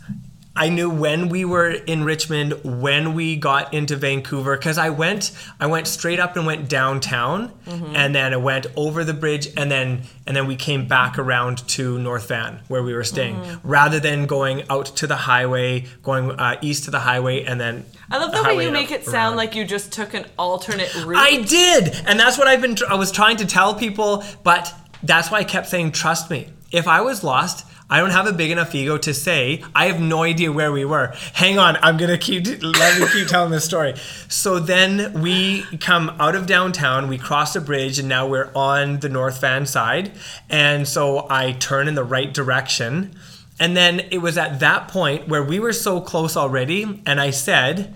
I 0.57 0.71
knew 0.71 0.89
when 0.89 1.29
we 1.29 1.45
were 1.45 1.71
in 1.71 2.05
Richmond, 2.05 2.55
when 2.65 3.13
we 3.13 3.37
got 3.37 3.75
into 3.75 3.95
Vancouver, 3.97 4.57
because 4.57 4.79
I 4.79 4.89
went, 4.89 5.31
I 5.61 5.67
went 5.67 5.87
straight 5.87 6.19
up 6.19 6.35
and 6.37 6.47
went 6.47 6.69
downtown, 6.69 7.53
and 7.67 8.15
then 8.15 8.33
I 8.33 8.39
went 8.39 8.67
over 8.75 9.05
the 9.05 9.13
bridge, 9.13 9.49
and 9.57 9.71
then 9.71 10.03
and 10.27 10.35
then 10.37 10.47
we 10.47 10.57
came 10.57 10.89
back 10.89 11.19
around 11.19 11.59
to 11.69 11.99
North 11.99 12.29
Van 12.29 12.61
where 12.69 12.83
we 12.83 12.95
were 12.95 13.05
staying, 13.05 13.41
rather 13.63 14.01
than 14.01 14.27
going 14.27 14.65
out 14.71 14.87
to 14.97 15.07
the 15.07 15.17
highway, 15.17 15.85
going 16.03 16.31
uh, 16.33 16.59
east 16.63 16.85
to 16.85 16.91
the 16.91 17.01
highway, 17.01 17.45
and 17.45 17.61
then. 17.61 17.85
I 18.11 18.19
love 18.19 18.33
the 18.33 18.43
way 18.43 18.65
you 18.65 18.71
make 18.71 18.91
it 18.91 19.05
sound 19.05 19.15
around. 19.15 19.37
like 19.37 19.55
you 19.55 19.65
just 19.65 19.93
took 19.93 20.15
an 20.15 20.27
alternate 20.39 20.95
route. 21.05 21.19
I 21.19 21.43
did, 21.43 21.95
and 22.07 22.19
that's 22.19 22.39
what 22.39 22.47
I've 22.49 22.63
been. 22.63 22.77
I 22.89 22.95
was 22.95 23.13
trying 23.13 23.37
to 23.39 23.47
tell 23.47 23.75
people, 23.75 24.25
but 24.43 24.73
that's 25.03 25.31
why 25.31 25.39
I 25.39 25.45
kept 25.45 25.69
saying, 25.69 25.93
"Trust 25.93 26.31
me." 26.31 26.49
If 26.73 26.89
I 26.89 27.01
was 27.01 27.23
lost, 27.23 27.65
I 27.89 28.01
don't 28.01 28.11
have 28.11 28.27
a 28.27 28.33
big 28.33 28.51
enough 28.51 28.75
ego 28.75 28.99
to 28.99 29.15
say 29.15 29.63
I 29.75 29.87
have 29.87 30.01
no 30.01 30.25
idea 30.25 30.51
where 30.51 30.73
we 30.73 30.85
were. 30.85 31.15
Hang 31.35 31.59
on, 31.59 31.77
I'm 31.83 31.97
gonna 31.97 32.19
keep 32.19 32.47
let 32.63 33.01
me 33.01 33.07
keep 33.13 33.29
telling 33.29 33.53
this 33.53 33.65
story. 33.65 33.95
So 34.29 34.59
then 34.59 35.21
we 35.23 35.63
come 35.79 36.11
out 36.19 36.35
of 36.35 36.47
downtown, 36.47 37.09
we 37.09 37.17
cross 37.17 37.55
a 37.55 37.61
bridge, 37.61 37.99
and 38.01 38.09
now 38.09 38.27
we're 38.27 38.51
on 38.57 39.01
the 39.01 39.09
North 39.09 39.41
Van 39.41 39.67
side. 39.67 40.13
And 40.51 40.89
so 40.89 41.27
I 41.31 41.53
turn 41.53 41.87
in 41.87 41.95
the 41.95 42.05
right 42.05 42.33
direction. 42.35 43.15
And 43.59 43.77
then 43.77 44.01
it 44.11 44.19
was 44.19 44.37
at 44.37 44.61
that 44.61 44.89
point 44.89 45.29
where 45.29 45.43
we 45.43 45.61
were 45.61 45.73
so 45.73 46.01
close 46.01 46.37
already, 46.37 47.03
and 47.07 47.21
I 47.21 47.31
said, 47.31 47.95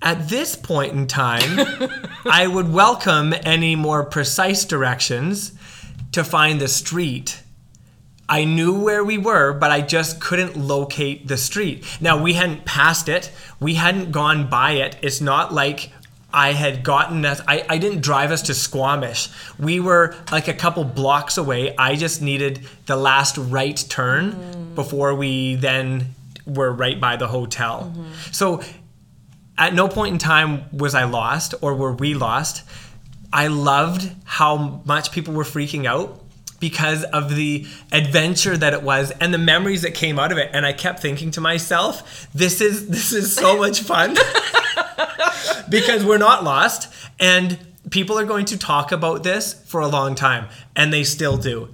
at 0.00 0.28
this 0.28 0.56
point 0.56 0.92
in 0.92 1.06
time, 1.06 1.60
I 2.24 2.46
would 2.46 2.72
welcome 2.72 3.34
any 3.44 3.76
more 3.76 4.04
precise 4.04 4.64
directions 4.64 5.52
to 6.12 6.22
find 6.22 6.60
the 6.60 6.68
street. 6.68 7.41
I 8.32 8.44
knew 8.44 8.72
where 8.80 9.04
we 9.04 9.18
were, 9.18 9.52
but 9.52 9.70
I 9.70 9.82
just 9.82 10.18
couldn't 10.18 10.56
locate 10.56 11.28
the 11.28 11.36
street. 11.36 11.84
Now, 12.00 12.22
we 12.22 12.32
hadn't 12.32 12.64
passed 12.64 13.10
it, 13.10 13.30
we 13.60 13.74
hadn't 13.74 14.10
gone 14.10 14.48
by 14.48 14.70
it. 14.72 14.96
It's 15.02 15.20
not 15.20 15.52
like 15.52 15.90
I 16.32 16.54
had 16.54 16.82
gotten 16.82 17.26
us, 17.26 17.42
I, 17.46 17.66
I 17.68 17.76
didn't 17.76 18.00
drive 18.00 18.30
us 18.30 18.40
to 18.44 18.54
Squamish. 18.54 19.28
We 19.58 19.80
were 19.80 20.16
like 20.32 20.48
a 20.48 20.54
couple 20.54 20.82
blocks 20.84 21.36
away. 21.36 21.76
I 21.76 21.94
just 21.94 22.22
needed 22.22 22.60
the 22.86 22.96
last 22.96 23.36
right 23.36 23.76
turn 23.90 24.32
mm. 24.32 24.74
before 24.76 25.14
we 25.14 25.56
then 25.56 26.14
were 26.46 26.72
right 26.72 26.98
by 26.98 27.16
the 27.16 27.28
hotel. 27.28 27.92
Mm-hmm. 27.94 28.12
So, 28.30 28.62
at 29.58 29.74
no 29.74 29.88
point 29.88 30.14
in 30.14 30.18
time 30.18 30.64
was 30.72 30.94
I 30.94 31.04
lost 31.04 31.52
or 31.60 31.74
were 31.74 31.92
we 31.92 32.14
lost. 32.14 32.64
I 33.30 33.48
loved 33.48 34.10
how 34.24 34.80
much 34.86 35.12
people 35.12 35.34
were 35.34 35.44
freaking 35.44 35.84
out 35.84 36.18
because 36.62 37.02
of 37.02 37.34
the 37.34 37.66
adventure 37.90 38.56
that 38.56 38.72
it 38.72 38.84
was 38.84 39.10
and 39.20 39.34
the 39.34 39.38
memories 39.38 39.82
that 39.82 39.94
came 39.94 40.16
out 40.16 40.30
of 40.30 40.38
it. 40.38 40.48
And 40.52 40.64
I 40.64 40.72
kept 40.72 41.00
thinking 41.00 41.32
to 41.32 41.40
myself 41.40 42.28
this 42.32 42.60
is 42.60 42.86
this 42.86 43.12
is 43.12 43.34
so 43.34 43.56
much 43.64 43.80
fun. 43.80 44.16
Because 45.68 46.04
we're 46.04 46.18
not 46.18 46.44
lost 46.44 46.88
and 47.18 47.58
people 47.90 48.16
are 48.16 48.24
going 48.24 48.44
to 48.46 48.56
talk 48.56 48.92
about 48.92 49.24
this 49.24 49.54
for 49.66 49.80
a 49.80 49.88
long 49.88 50.14
time 50.14 50.46
and 50.76 50.92
they 50.92 51.02
still 51.02 51.36
do 51.36 51.68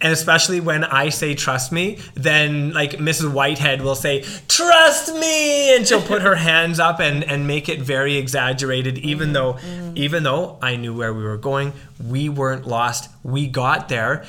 and 0.00 0.12
especially 0.12 0.60
when 0.60 0.84
I 0.84 1.08
say 1.08 1.34
trust 1.34 1.72
me, 1.72 1.98
then 2.14 2.72
like 2.72 2.92
Mrs. 2.92 3.32
Whitehead 3.32 3.80
will 3.80 3.94
say, 3.94 4.22
trust 4.46 5.14
me, 5.14 5.74
and 5.74 5.86
she'll 5.86 6.02
put 6.02 6.22
her 6.22 6.34
hands 6.50 6.78
up 6.78 7.00
and, 7.00 7.24
and 7.24 7.46
make 7.46 7.68
it 7.68 7.80
very 7.80 8.16
exaggerated, 8.16 8.98
even 8.98 9.28
mm-hmm. 9.28 9.32
though 9.34 9.52
mm-hmm. 9.54 9.92
even 9.96 10.22
though 10.22 10.58
I 10.60 10.76
knew 10.76 10.94
where 10.94 11.14
we 11.14 11.22
were 11.24 11.38
going, 11.38 11.72
we 12.04 12.28
weren't 12.28 12.66
lost. 12.66 13.10
We 13.22 13.46
got 13.46 13.88
there. 13.88 14.24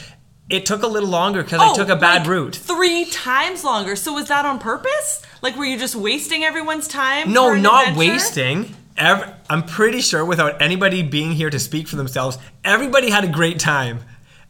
It 0.50 0.66
took 0.66 0.84
a 0.84 0.88
little 0.88 1.10
longer 1.10 1.44
because 1.44 1.60
I 1.60 1.70
Oh, 1.72 1.76
took 1.76 1.90
a 1.90 1.98
bad 1.98 2.22
like 2.22 2.30
route. 2.30 2.56
Three 2.56 3.04
times 3.06 3.66
longer. 3.66 3.98
So 3.98 4.14
was 4.14 4.30
that 4.30 4.46
on 4.46 4.60
purpose? 4.60 5.22
Like, 5.42 5.58
were 5.58 5.66
you 5.66 5.78
just 5.78 5.96
wasting 5.96 6.46
everyone's 6.46 6.88
time? 6.88 7.34
No, 7.34 7.54
not 7.54 7.90
adventure? 7.90 8.14
wasting. 8.14 8.76
Ev- 8.96 9.34
I'm 9.50 9.64
pretty 9.64 10.00
sure 10.00 10.24
without 10.24 10.62
anybody 10.62 11.04
being 11.04 11.34
here 11.34 11.50
to 11.50 11.60
speak 11.60 11.90
for 11.90 11.98
themselves, 11.98 12.38
everybody 12.64 13.10
had 13.10 13.26
a 13.26 13.28
great 13.28 13.60
time. 13.60 14.00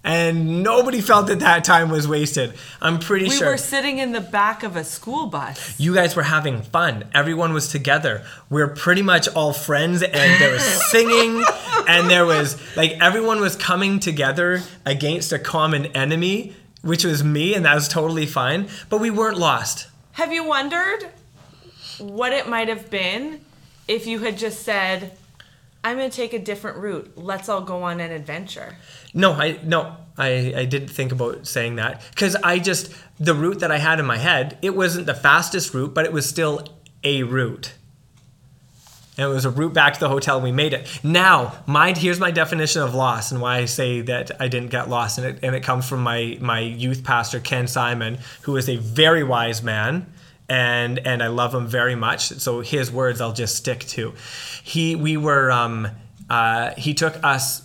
And 0.07 0.63
nobody 0.63 1.01
felt 1.01 1.27
that 1.27 1.39
that 1.41 1.65
time 1.65 1.89
was 1.89 2.07
wasted. 2.07 2.53
I'm 2.81 2.97
pretty 2.99 3.25
We 3.25 3.31
sure. 3.31 3.47
We 3.47 3.53
were 3.53 3.57
sitting 3.57 3.97
in 3.97 4.13
the 4.13 4.21
back 4.21 4.63
of 4.63 4.77
a 4.77 4.85
school 4.85 5.27
bus. 5.27 5.77
you 5.77 5.93
guys 5.93 6.15
were 6.15 6.23
having 6.23 6.61
fun. 6.61 7.03
Everyone 7.13 7.51
was 7.53 7.67
together. 7.67 8.23
We're 8.49 8.69
pretty 8.69 9.01
much 9.01 9.27
all 9.27 9.51
friends, 9.51 10.01
and 10.01 10.41
there 10.41 10.53
was 10.53 10.63
singing, 10.91 11.43
and 11.89 12.09
there 12.09 12.25
was 12.25 12.55
like 12.77 12.91
everyone 13.01 13.41
was 13.41 13.57
coming 13.57 13.99
together 13.99 14.61
against 14.85 15.33
a 15.33 15.39
common 15.39 15.87
enemy, 15.87 16.55
which 16.83 17.03
was 17.03 17.21
me, 17.21 17.53
and 17.53 17.65
that 17.65 17.75
was 17.75 17.89
totally 17.89 18.25
fine. 18.25 18.69
But 18.89 19.01
we 19.01 19.09
weren't 19.11 19.37
lost. 19.37 19.87
Have 20.13 20.31
you 20.31 20.45
wondered 20.45 21.09
what 21.99 22.31
it 22.31 22.47
might 22.47 22.69
have 22.69 22.89
been 22.89 23.41
if 23.89 24.07
you 24.07 24.19
had 24.19 24.37
just 24.37 24.61
said, 24.63 25.17
I'm 25.87 25.95
going 25.95 26.09
to 26.09 26.15
take 26.15 26.33
a 26.33 26.39
different 26.39 26.79
route. 26.79 27.17
Let's 27.17 27.47
all 27.47 27.61
go 27.61 27.83
on 27.83 28.01
an 28.01 28.11
adventure. 28.11 28.75
No, 29.13 29.31
I 29.31 29.57
no, 29.63 29.95
I, 30.17 30.53
I 30.57 30.65
didn't 30.65 30.89
think 30.89 31.13
about 31.13 31.47
saying 31.47 31.77
that 31.77 32.01
because 32.09 32.35
I 32.35 32.59
just 32.59 32.93
the 33.19 33.33
route 33.33 33.59
that 33.59 33.71
I 33.71 33.77
had 33.77 33.97
in 34.01 34.05
my 34.05 34.17
head, 34.17 34.57
it 34.61 34.75
wasn't 34.75 35.05
the 35.05 35.13
fastest 35.13 35.73
route, 35.73 35.93
but 35.93 36.03
it 36.03 36.11
was 36.11 36.27
still 36.27 36.67
a 37.05 37.23
route. 37.23 37.73
And 39.17 39.31
it 39.31 39.33
was 39.33 39.45
a 39.45 39.49
route 39.49 39.73
back 39.73 39.93
to 39.93 39.99
the 40.01 40.09
hotel. 40.09 40.41
We 40.41 40.51
made 40.51 40.73
it. 40.73 40.99
Now, 41.05 41.63
my 41.65 41.93
here's 41.93 42.19
my 42.19 42.31
definition 42.31 42.81
of 42.81 42.93
lost 42.93 43.31
and 43.31 43.39
why 43.39 43.59
I 43.59 43.65
say 43.65 44.01
that 44.01 44.41
I 44.41 44.49
didn't 44.49 44.71
get 44.71 44.89
lost. 44.89 45.17
And 45.19 45.27
it 45.27 45.39
and 45.41 45.55
it 45.55 45.63
comes 45.63 45.87
from 45.87 46.03
my 46.03 46.37
my 46.41 46.59
youth 46.59 47.05
pastor 47.05 47.39
Ken 47.39 47.65
Simon, 47.65 48.17
who 48.41 48.57
is 48.57 48.67
a 48.67 48.75
very 48.75 49.23
wise 49.23 49.63
man, 49.63 50.05
and 50.49 50.99
and 50.99 51.21
I 51.21 51.27
love 51.27 51.53
him 51.53 51.67
very 51.67 51.95
much. 51.95 52.29
So 52.29 52.61
his 52.61 52.91
words 52.91 53.21
I'll 53.21 53.33
just 53.33 53.55
stick 53.55 53.79
to. 53.87 54.13
He 54.63 54.95
we 54.95 55.17
were 55.17 55.51
um 55.51 55.87
uh, 56.29 56.73
he 56.77 56.93
took 56.93 57.23
us 57.23 57.61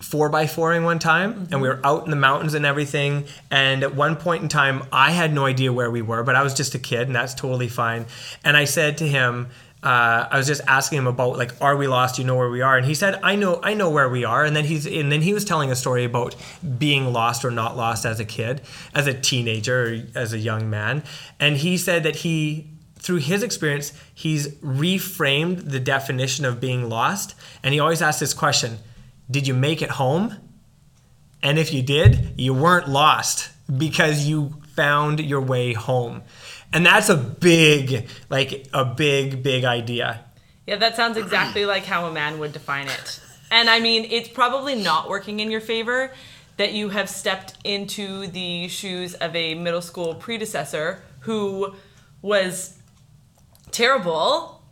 four 0.00 0.28
by 0.28 0.46
fouring 0.46 0.84
one 0.84 0.98
time 0.98 1.48
and 1.50 1.60
we 1.60 1.68
were 1.68 1.80
out 1.82 2.04
in 2.04 2.10
the 2.10 2.16
mountains 2.16 2.54
and 2.54 2.66
everything 2.66 3.24
and 3.50 3.82
at 3.82 3.94
one 3.94 4.14
point 4.14 4.42
in 4.42 4.48
time 4.48 4.82
i 4.92 5.10
had 5.10 5.32
no 5.32 5.46
idea 5.46 5.72
where 5.72 5.90
we 5.90 6.02
were 6.02 6.22
but 6.22 6.36
i 6.36 6.42
was 6.42 6.52
just 6.52 6.74
a 6.74 6.78
kid 6.78 7.06
and 7.06 7.16
that's 7.16 7.34
totally 7.34 7.66
fine 7.66 8.04
and 8.44 8.58
i 8.58 8.64
said 8.64 8.98
to 8.98 9.08
him 9.08 9.48
uh, 9.86 10.26
I 10.32 10.36
was 10.36 10.48
just 10.48 10.62
asking 10.66 10.98
him 10.98 11.06
about 11.06 11.38
like, 11.38 11.52
are 11.60 11.76
we 11.76 11.86
lost? 11.86 12.18
You 12.18 12.24
know 12.24 12.34
where 12.34 12.50
we 12.50 12.60
are, 12.60 12.76
and 12.76 12.84
he 12.84 12.94
said, 12.94 13.20
I 13.22 13.36
know, 13.36 13.60
I 13.62 13.74
know 13.74 13.88
where 13.88 14.08
we 14.08 14.24
are. 14.24 14.44
And 14.44 14.56
then 14.56 14.64
he's, 14.64 14.84
and 14.84 15.12
then 15.12 15.22
he 15.22 15.32
was 15.32 15.44
telling 15.44 15.70
a 15.70 15.76
story 15.76 16.02
about 16.02 16.34
being 16.76 17.12
lost 17.12 17.44
or 17.44 17.52
not 17.52 17.76
lost 17.76 18.04
as 18.04 18.18
a 18.18 18.24
kid, 18.24 18.62
as 18.96 19.06
a 19.06 19.14
teenager, 19.14 20.04
as 20.16 20.32
a 20.32 20.38
young 20.38 20.68
man. 20.68 21.04
And 21.38 21.56
he 21.56 21.78
said 21.78 22.02
that 22.02 22.16
he 22.16 22.66
through 22.98 23.18
his 23.18 23.44
experience, 23.44 23.92
he's 24.12 24.48
reframed 24.56 25.70
the 25.70 25.78
definition 25.78 26.44
of 26.44 26.60
being 26.60 26.88
lost. 26.88 27.36
And 27.62 27.72
he 27.72 27.78
always 27.78 28.02
asks 28.02 28.18
this 28.18 28.34
question 28.34 28.78
Did 29.30 29.46
you 29.46 29.54
make 29.54 29.82
it 29.82 29.90
home? 29.90 30.36
And 31.44 31.60
if 31.60 31.72
you 31.72 31.82
did, 31.82 32.34
you 32.36 32.52
weren't 32.54 32.88
lost 32.88 33.50
because 33.78 34.26
you 34.26 34.60
found 34.74 35.20
your 35.20 35.40
way 35.40 35.74
home. 35.74 36.22
And 36.72 36.84
that's 36.84 37.08
a 37.08 37.16
big, 37.16 38.06
like 38.28 38.66
a 38.72 38.84
big, 38.84 39.42
big 39.42 39.64
idea. 39.64 40.24
Yeah, 40.66 40.76
that 40.76 40.96
sounds 40.96 41.16
exactly 41.16 41.64
like 41.64 41.84
how 41.84 42.06
a 42.06 42.12
man 42.12 42.38
would 42.38 42.52
define 42.52 42.88
it. 42.88 43.20
And 43.50 43.70
I 43.70 43.78
mean, 43.80 44.06
it's 44.10 44.28
probably 44.28 44.74
not 44.74 45.08
working 45.08 45.40
in 45.40 45.50
your 45.50 45.60
favor 45.60 46.12
that 46.56 46.72
you 46.72 46.88
have 46.88 47.08
stepped 47.08 47.54
into 47.64 48.26
the 48.26 48.66
shoes 48.68 49.14
of 49.14 49.36
a 49.36 49.54
middle 49.54 49.82
school 49.82 50.14
predecessor 50.14 51.02
who 51.20 51.74
was 52.22 52.76
terrible 53.70 54.62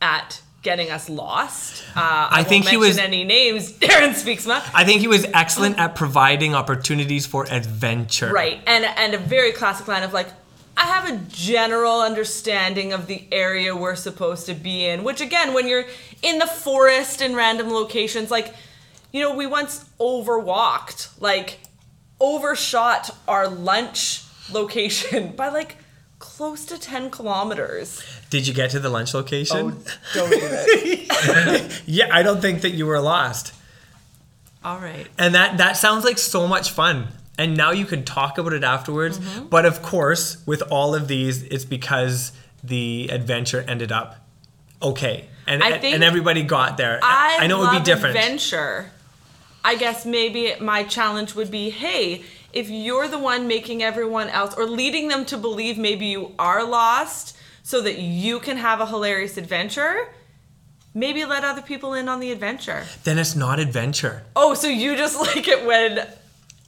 at 0.00 0.40
getting 0.62 0.90
us 0.90 1.08
lost. 1.08 1.82
Uh, 1.96 2.00
I, 2.00 2.28
I 2.40 2.42
think 2.44 2.64
won't 2.66 2.74
he 2.74 2.80
mention 2.80 2.88
was- 2.88 2.98
any 2.98 3.24
names. 3.24 3.72
Darren 3.78 4.14
speaks 4.14 4.46
ma. 4.46 4.60
I 4.74 4.84
think 4.84 5.00
he 5.00 5.08
was 5.08 5.24
excellent 5.32 5.78
at 5.78 5.94
providing 5.94 6.54
opportunities 6.54 7.26
for 7.26 7.46
adventure. 7.50 8.32
Right, 8.32 8.60
and 8.66 8.84
and 8.84 9.14
a 9.14 9.18
very 9.18 9.52
classic 9.52 9.88
line 9.88 10.02
of 10.02 10.12
like, 10.12 10.28
I 10.80 10.84
have 10.84 11.10
a 11.10 11.16
general 11.28 12.00
understanding 12.00 12.94
of 12.94 13.06
the 13.06 13.24
area 13.30 13.76
we're 13.76 13.96
supposed 13.96 14.46
to 14.46 14.54
be 14.54 14.86
in. 14.86 15.04
Which 15.04 15.20
again, 15.20 15.52
when 15.52 15.68
you're 15.68 15.84
in 16.22 16.38
the 16.38 16.46
forest 16.46 17.20
in 17.20 17.34
random 17.34 17.68
locations, 17.68 18.30
like, 18.30 18.54
you 19.12 19.20
know, 19.20 19.36
we 19.36 19.46
once 19.46 19.84
overwalked, 20.00 21.20
like, 21.20 21.58
overshot 22.18 23.14
our 23.28 23.46
lunch 23.46 24.22
location 24.50 25.32
by 25.36 25.48
like 25.50 25.76
close 26.18 26.64
to 26.66 26.78
ten 26.78 27.10
kilometers. 27.10 28.02
Did 28.30 28.46
you 28.46 28.54
get 28.54 28.70
to 28.70 28.80
the 28.80 28.88
lunch 28.88 29.12
location? 29.12 29.58
Oh, 29.58 29.84
don't 30.14 30.30
do 30.30 30.38
it. 30.40 31.82
Yeah, 31.86 32.08
I 32.10 32.22
don't 32.22 32.40
think 32.40 32.62
that 32.62 32.70
you 32.70 32.86
were 32.86 33.00
lost. 33.00 33.52
All 34.64 34.78
right. 34.78 35.06
And 35.18 35.34
that 35.34 35.58
that 35.58 35.76
sounds 35.76 36.06
like 36.06 36.16
so 36.16 36.46
much 36.46 36.70
fun. 36.70 37.08
And 37.38 37.56
now 37.56 37.70
you 37.70 37.86
can 37.86 38.04
talk 38.04 38.38
about 38.38 38.52
it 38.52 38.64
afterwards. 38.64 39.18
Mm-hmm. 39.18 39.46
But 39.46 39.64
of 39.64 39.82
course, 39.82 40.44
with 40.46 40.62
all 40.70 40.94
of 40.94 41.08
these, 41.08 41.42
it's 41.44 41.64
because 41.64 42.32
the 42.62 43.08
adventure 43.10 43.64
ended 43.66 43.92
up 43.92 44.16
okay. 44.82 45.28
And 45.46 45.62
I 45.62 45.70
and 45.70 46.04
everybody 46.04 46.42
got 46.42 46.76
there. 46.76 47.00
I, 47.02 47.46
know 47.46 47.62
it 47.62 47.72
would 47.72 47.78
be 47.78 47.84
different. 47.84 48.16
Adventure. 48.16 48.90
I 49.64 49.74
guess 49.74 50.06
maybe 50.06 50.54
my 50.60 50.84
challenge 50.84 51.34
would 51.34 51.50
be, 51.50 51.70
hey, 51.70 52.22
if 52.52 52.70
you're 52.70 53.08
the 53.08 53.18
one 53.18 53.46
making 53.46 53.82
everyone 53.82 54.28
else 54.28 54.54
or 54.54 54.64
leading 54.64 55.08
them 55.08 55.24
to 55.26 55.36
believe 55.36 55.76
maybe 55.76 56.06
you 56.06 56.34
are 56.38 56.64
lost 56.64 57.36
so 57.62 57.80
that 57.82 57.98
you 57.98 58.40
can 58.40 58.56
have 58.56 58.80
a 58.80 58.86
hilarious 58.86 59.36
adventure, 59.36 60.08
maybe 60.94 61.24
let 61.24 61.44
other 61.44 61.62
people 61.62 61.94
in 61.94 62.08
on 62.08 62.20
the 62.20 62.32
adventure. 62.32 62.84
Then 63.04 63.18
it's 63.18 63.36
not 63.36 63.58
adventure. 63.58 64.24
Oh, 64.34 64.54
so 64.54 64.68
you 64.68 64.96
just 64.96 65.18
like 65.36 65.46
it 65.46 65.64
when 65.66 66.06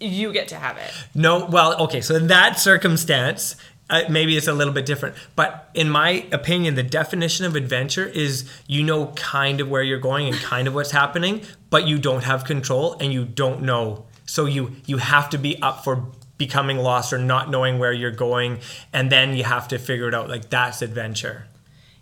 you 0.03 0.33
get 0.33 0.49
to 0.49 0.57
have 0.57 0.77
it. 0.77 0.91
No, 1.15 1.47
well, 1.47 1.81
okay, 1.85 2.01
so 2.01 2.15
in 2.17 2.27
that 2.27 2.59
circumstance, 2.59 3.57
uh, 3.91 4.03
maybe 4.09 4.37
it's 4.37 4.49
a 4.49 4.53
little 4.53 4.73
bit 4.73 4.87
different. 4.87 5.15
But 5.37 5.71
in 5.75 5.91
my 5.91 6.27
opinion, 6.33 6.75
the 6.75 6.83
definition 6.83 7.45
of 7.45 7.55
adventure 7.57 8.07
is 8.07 8.51
you 8.67 8.83
know 8.83 9.09
kind 9.09 9.61
of 9.61 9.69
where 9.69 9.83
you're 9.83 9.99
going 9.99 10.29
and 10.29 10.37
kind 10.37 10.67
of 10.67 10.75
what's 10.75 10.93
happening, 10.93 11.43
but 11.71 11.87
you 11.87 11.99
don't 11.99 12.25
have 12.25 12.45
control 12.45 12.97
and 13.01 13.13
you 13.13 13.25
don't 13.25 13.63
know. 13.63 14.07
So 14.25 14.47
you 14.47 14.77
you 14.87 14.97
have 14.97 15.29
to 15.31 15.39
be 15.39 15.61
up 15.61 15.85
for 15.85 16.07
becoming 16.39 16.79
lost 16.79 17.13
or 17.13 17.19
not 17.19 17.51
knowing 17.51 17.79
where 17.79 17.93
you're 17.93 18.11
going, 18.11 18.61
and 18.93 19.13
then 19.13 19.37
you 19.37 19.45
have 19.45 19.69
to 19.69 19.79
figure 19.79 20.09
it 20.09 20.15
out. 20.15 20.29
Like 20.29 20.49
that's 20.49 20.81
adventure. 20.83 21.47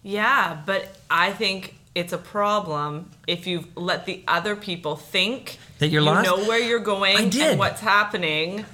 Yeah, 0.03 0.63
but 0.65 0.97
I 1.11 1.33
think 1.33 1.75
it's 1.95 2.13
a 2.13 2.19
problem 2.19 3.11
if 3.27 3.47
you've 3.47 3.67
let 3.77 4.07
the 4.07 4.23
other 4.29 4.55
people 4.57 4.97
think 4.97 5.59
That 5.79 5.89
you're 5.89 6.03
you 6.03 6.07
lost? 6.11 6.25
know 6.27 6.37
where 6.49 6.61
you're 6.61 6.79
going 6.79 7.17
I 7.17 7.29
did. 7.29 7.51
and 7.51 7.59
what's 7.59 7.81
happening. 7.81 8.65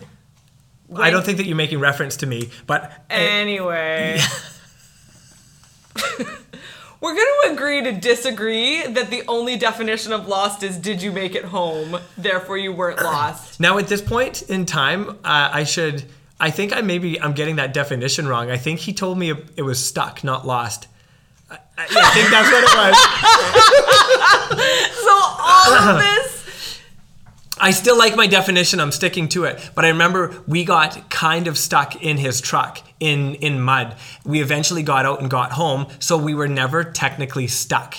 I 0.94 1.10
don't 1.10 1.24
think 1.24 1.38
that 1.38 1.46
you're 1.46 1.56
making 1.56 1.80
reference 1.80 2.16
to 2.18 2.26
me, 2.26 2.50
but 2.66 2.92
Anyway. 3.10 4.18
We're 7.00 7.14
going 7.14 7.26
to 7.44 7.52
agree 7.52 7.82
to 7.84 7.92
disagree 7.92 8.82
that 8.86 9.10
the 9.10 9.22
only 9.28 9.56
definition 9.56 10.12
of 10.12 10.26
lost 10.28 10.62
is 10.62 10.78
did 10.78 11.02
you 11.02 11.12
make 11.12 11.34
it 11.34 11.44
home? 11.44 11.98
Therefore, 12.16 12.56
you 12.56 12.72
weren't 12.72 13.02
lost. 13.02 13.60
Now, 13.60 13.78
at 13.78 13.88
this 13.88 14.00
point 14.00 14.42
in 14.42 14.64
time, 14.66 15.10
uh, 15.10 15.14
I 15.52 15.64
should. 15.64 16.04
I 16.40 16.50
think 16.50 16.74
I 16.76 16.80
maybe 16.82 17.20
I'm 17.20 17.32
getting 17.32 17.56
that 17.56 17.72
definition 17.74 18.26
wrong. 18.28 18.50
I 18.50 18.56
think 18.56 18.80
he 18.80 18.92
told 18.92 19.18
me 19.18 19.30
it 19.30 19.62
was 19.62 19.82
stuck, 19.84 20.24
not 20.24 20.46
lost. 20.46 20.88
I, 21.50 21.58
I 21.78 22.10
think 22.14 22.30
that's 22.30 22.50
what 22.50 22.64
it 22.64 22.74
was. 22.76 22.96
So, 24.92 25.12
all 25.12 25.72
of 25.72 25.98
this. 25.98 26.80
I 27.58 27.70
still 27.70 27.96
like 27.96 28.16
my 28.16 28.26
definition. 28.26 28.80
I'm 28.80 28.92
sticking 28.92 29.28
to 29.30 29.44
it. 29.44 29.70
But 29.74 29.84
I 29.84 29.88
remember 29.88 30.42
we 30.46 30.64
got 30.64 31.08
kind 31.08 31.46
of 31.46 31.56
stuck 31.56 32.02
in 32.02 32.18
his 32.18 32.40
truck 32.40 32.80
in 33.00 33.34
in 33.36 33.60
mud. 33.60 33.96
We 34.24 34.42
eventually 34.42 34.82
got 34.82 35.06
out 35.06 35.20
and 35.20 35.30
got 35.30 35.52
home, 35.52 35.86
so 35.98 36.18
we 36.18 36.34
were 36.34 36.48
never 36.48 36.84
technically 36.84 37.46
stuck. 37.46 37.96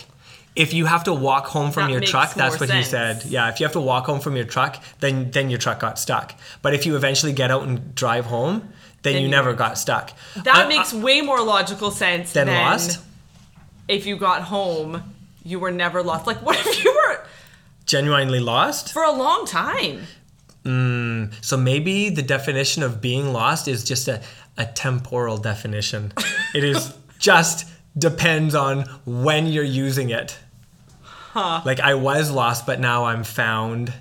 If 0.56 0.74
you 0.74 0.86
have 0.86 1.04
to 1.06 1.14
walk 1.14 1.46
home 1.48 1.72
from 1.72 1.86
That 1.86 1.92
your 1.92 2.02
truck, 2.02 2.34
that's 2.34 2.60
what 2.60 2.70
he 2.70 2.84
said. 2.84 3.24
Yeah, 3.26 3.50
if 3.50 3.60
you 3.60 3.66
have 3.66 3.74
to 3.74 3.80
walk 3.82 4.06
home 4.06 4.20
from 4.20 4.36
your 4.36 4.46
truck, 4.46 4.84
then 5.00 5.32
then 5.32 5.50
your 5.50 5.60
truck 5.60 5.80
got 5.80 5.98
stuck. 6.00 6.36
But 6.62 6.74
if 6.74 6.86
you 6.86 6.96
eventually 6.96 7.34
get 7.34 7.52
out 7.52 7.64
and 7.64 7.94
drive 7.96 8.26
home, 8.26 8.60
then, 9.04 9.14
Then 9.14 9.22
you 9.22 9.28
you 9.28 9.32
never 9.32 9.54
got 9.54 9.78
stuck. 9.78 10.12
That 10.44 10.56
I- 10.56 10.68
makes 10.68 10.94
uh, 10.94 10.98
way 10.98 11.22
more 11.22 11.42
logical 11.42 11.92
sense 11.92 12.34
Then 12.34 12.48
than 12.48 12.56
lost? 12.56 13.00
If 13.88 14.06
you 14.06 14.18
got 14.18 14.44
home, 14.44 15.16
you 15.44 15.60
were 15.60 15.72
never 15.72 16.04
lost. 16.04 16.28
Like, 16.28 16.42
what 16.42 16.58
if 16.66 16.84
you 16.84 16.92
were 16.92 17.26
genuinely 17.86 18.40
lost. 18.40 18.94
for 18.94 19.04
a 19.04 19.12
long 19.12 19.46
time? 19.46 20.04
Hmm, 20.64 21.26
so 21.42 21.58
maybe 21.58 22.10
the 22.10 22.22
definition 22.22 22.84
of 22.84 23.02
being 23.02 23.32
lost 23.32 23.68
is 23.68 23.84
just 23.84 24.08
a, 24.08 24.22
a 24.58 24.66
temporal 24.66 25.38
definition. 25.38 26.14
it 26.54 26.64
is 26.64 26.94
just 27.20 27.68
depends 27.98 28.54
on 28.54 28.82
when 29.06 29.48
you're 29.48 29.64
using 29.64 30.12
it. 30.12 30.38
Like 31.36 31.80
I 31.80 31.94
was 31.94 32.32
lost, 32.32 32.66
but 32.66 32.80
now 32.80 33.06
I'm 33.06 33.24
found. 33.24 33.94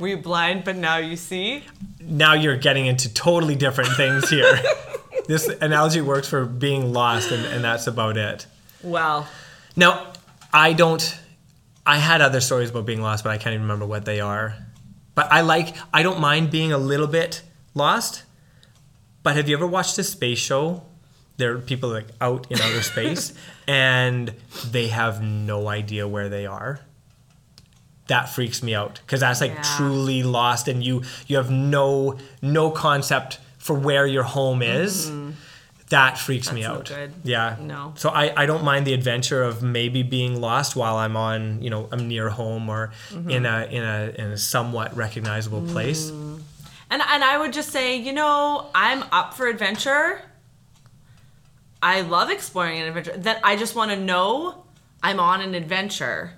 Were 0.00 0.08
you 0.08 0.16
blind, 0.16 0.64
but 0.64 0.74
now 0.74 0.96
you 0.96 1.14
see? 1.14 1.62
Now 2.00 2.34
you're 2.34 2.56
getting 2.56 2.86
into 2.86 3.14
totally 3.14 3.54
different 3.54 3.90
things 3.92 4.28
here. 4.28 4.60
this 5.28 5.46
analogy 5.46 6.00
works 6.00 6.28
for 6.28 6.44
being 6.44 6.92
lost, 6.92 7.30
and, 7.30 7.44
and 7.46 7.62
that's 7.62 7.86
about 7.86 8.16
it. 8.16 8.46
Well, 8.84 9.26
Now, 9.76 10.12
I 10.52 10.72
don't. 10.72 11.18
I 11.86 11.98
had 11.98 12.20
other 12.20 12.40
stories 12.40 12.70
about 12.70 12.86
being 12.86 13.02
lost, 13.02 13.24
but 13.24 13.30
I 13.30 13.38
can't 13.38 13.52
even 13.54 13.62
remember 13.62 13.86
what 13.86 14.04
they 14.04 14.20
are. 14.20 14.54
But 15.14 15.32
I 15.32 15.40
like. 15.42 15.74
I 15.92 16.02
don't 16.02 16.20
mind 16.20 16.50
being 16.50 16.72
a 16.72 16.78
little 16.78 17.06
bit 17.08 17.42
lost. 17.74 18.22
But 19.22 19.36
have 19.36 19.48
you 19.48 19.56
ever 19.56 19.66
watched 19.66 19.98
a 19.98 20.04
space 20.04 20.38
show? 20.38 20.82
There 21.36 21.52
are 21.54 21.58
people 21.58 21.88
like 21.90 22.06
out 22.20 22.50
in 22.50 22.60
outer 22.60 22.82
space, 22.92 23.32
and 23.66 24.32
they 24.70 24.88
have 24.88 25.22
no 25.22 25.66
idea 25.68 26.06
where 26.06 26.28
they 26.28 26.46
are. 26.46 26.80
That 28.06 28.28
freaks 28.28 28.62
me 28.62 28.74
out 28.74 29.00
because 29.04 29.20
that's 29.20 29.40
like 29.40 29.52
Yeah. 29.54 29.62
truly 29.76 30.22
lost, 30.22 30.68
and 30.68 30.84
you 30.84 31.02
you 31.26 31.36
have 31.38 31.50
no 31.50 32.18
no 32.42 32.70
concept 32.70 33.38
for 33.58 33.74
where 33.74 34.06
your 34.06 34.24
home 34.24 34.62
is. 34.62 35.06
Mm-hmm. 35.10 35.30
That 35.94 36.18
freaks 36.18 36.52
me 36.52 36.62
Mm-hmm. 36.62 36.72
Out. 36.72 36.88
good. 36.88 37.12
Yeah. 37.22 37.56
No. 37.60 37.92
So 37.96 38.08
I, 38.10 38.32
I 38.42 38.46
don't 38.46 38.64
mind 38.64 38.84
the 38.86 38.94
adventure 38.94 39.42
of 39.42 39.62
maybe 39.62 40.02
being 40.02 40.40
lost 40.40 40.74
while 40.76 40.96
I'm 40.96 41.16
on, 41.16 41.62
you 41.62 41.70
know, 41.70 41.88
I'm 41.92 42.08
near 42.08 42.28
home 42.30 42.68
or 42.68 42.90
Mm-hmm. 43.10 43.30
in 43.30 43.46
a 43.46 43.58
in 43.70 43.82
a 43.82 44.12
in 44.22 44.26
a 44.32 44.36
somewhat 44.36 44.96
recognizable 44.96 45.62
place. 45.74 46.10
Mm. 46.10 46.40
And 46.90 47.00
and 47.02 47.22
I 47.24 47.38
would 47.38 47.52
just 47.52 47.70
say, 47.70 47.96
you 47.96 48.12
know, 48.12 48.66
I'm 48.74 49.04
up 49.12 49.34
for 49.34 49.46
adventure. 49.46 50.20
I 51.82 52.00
love 52.00 52.30
exploring 52.30 52.80
an 52.80 52.88
adventure. 52.88 53.16
That 53.18 53.40
I 53.44 53.56
just 53.56 53.74
want 53.74 53.90
to 53.90 53.96
know 53.96 54.64
I'm 55.02 55.20
on 55.20 55.40
an 55.42 55.54
adventure, 55.54 56.32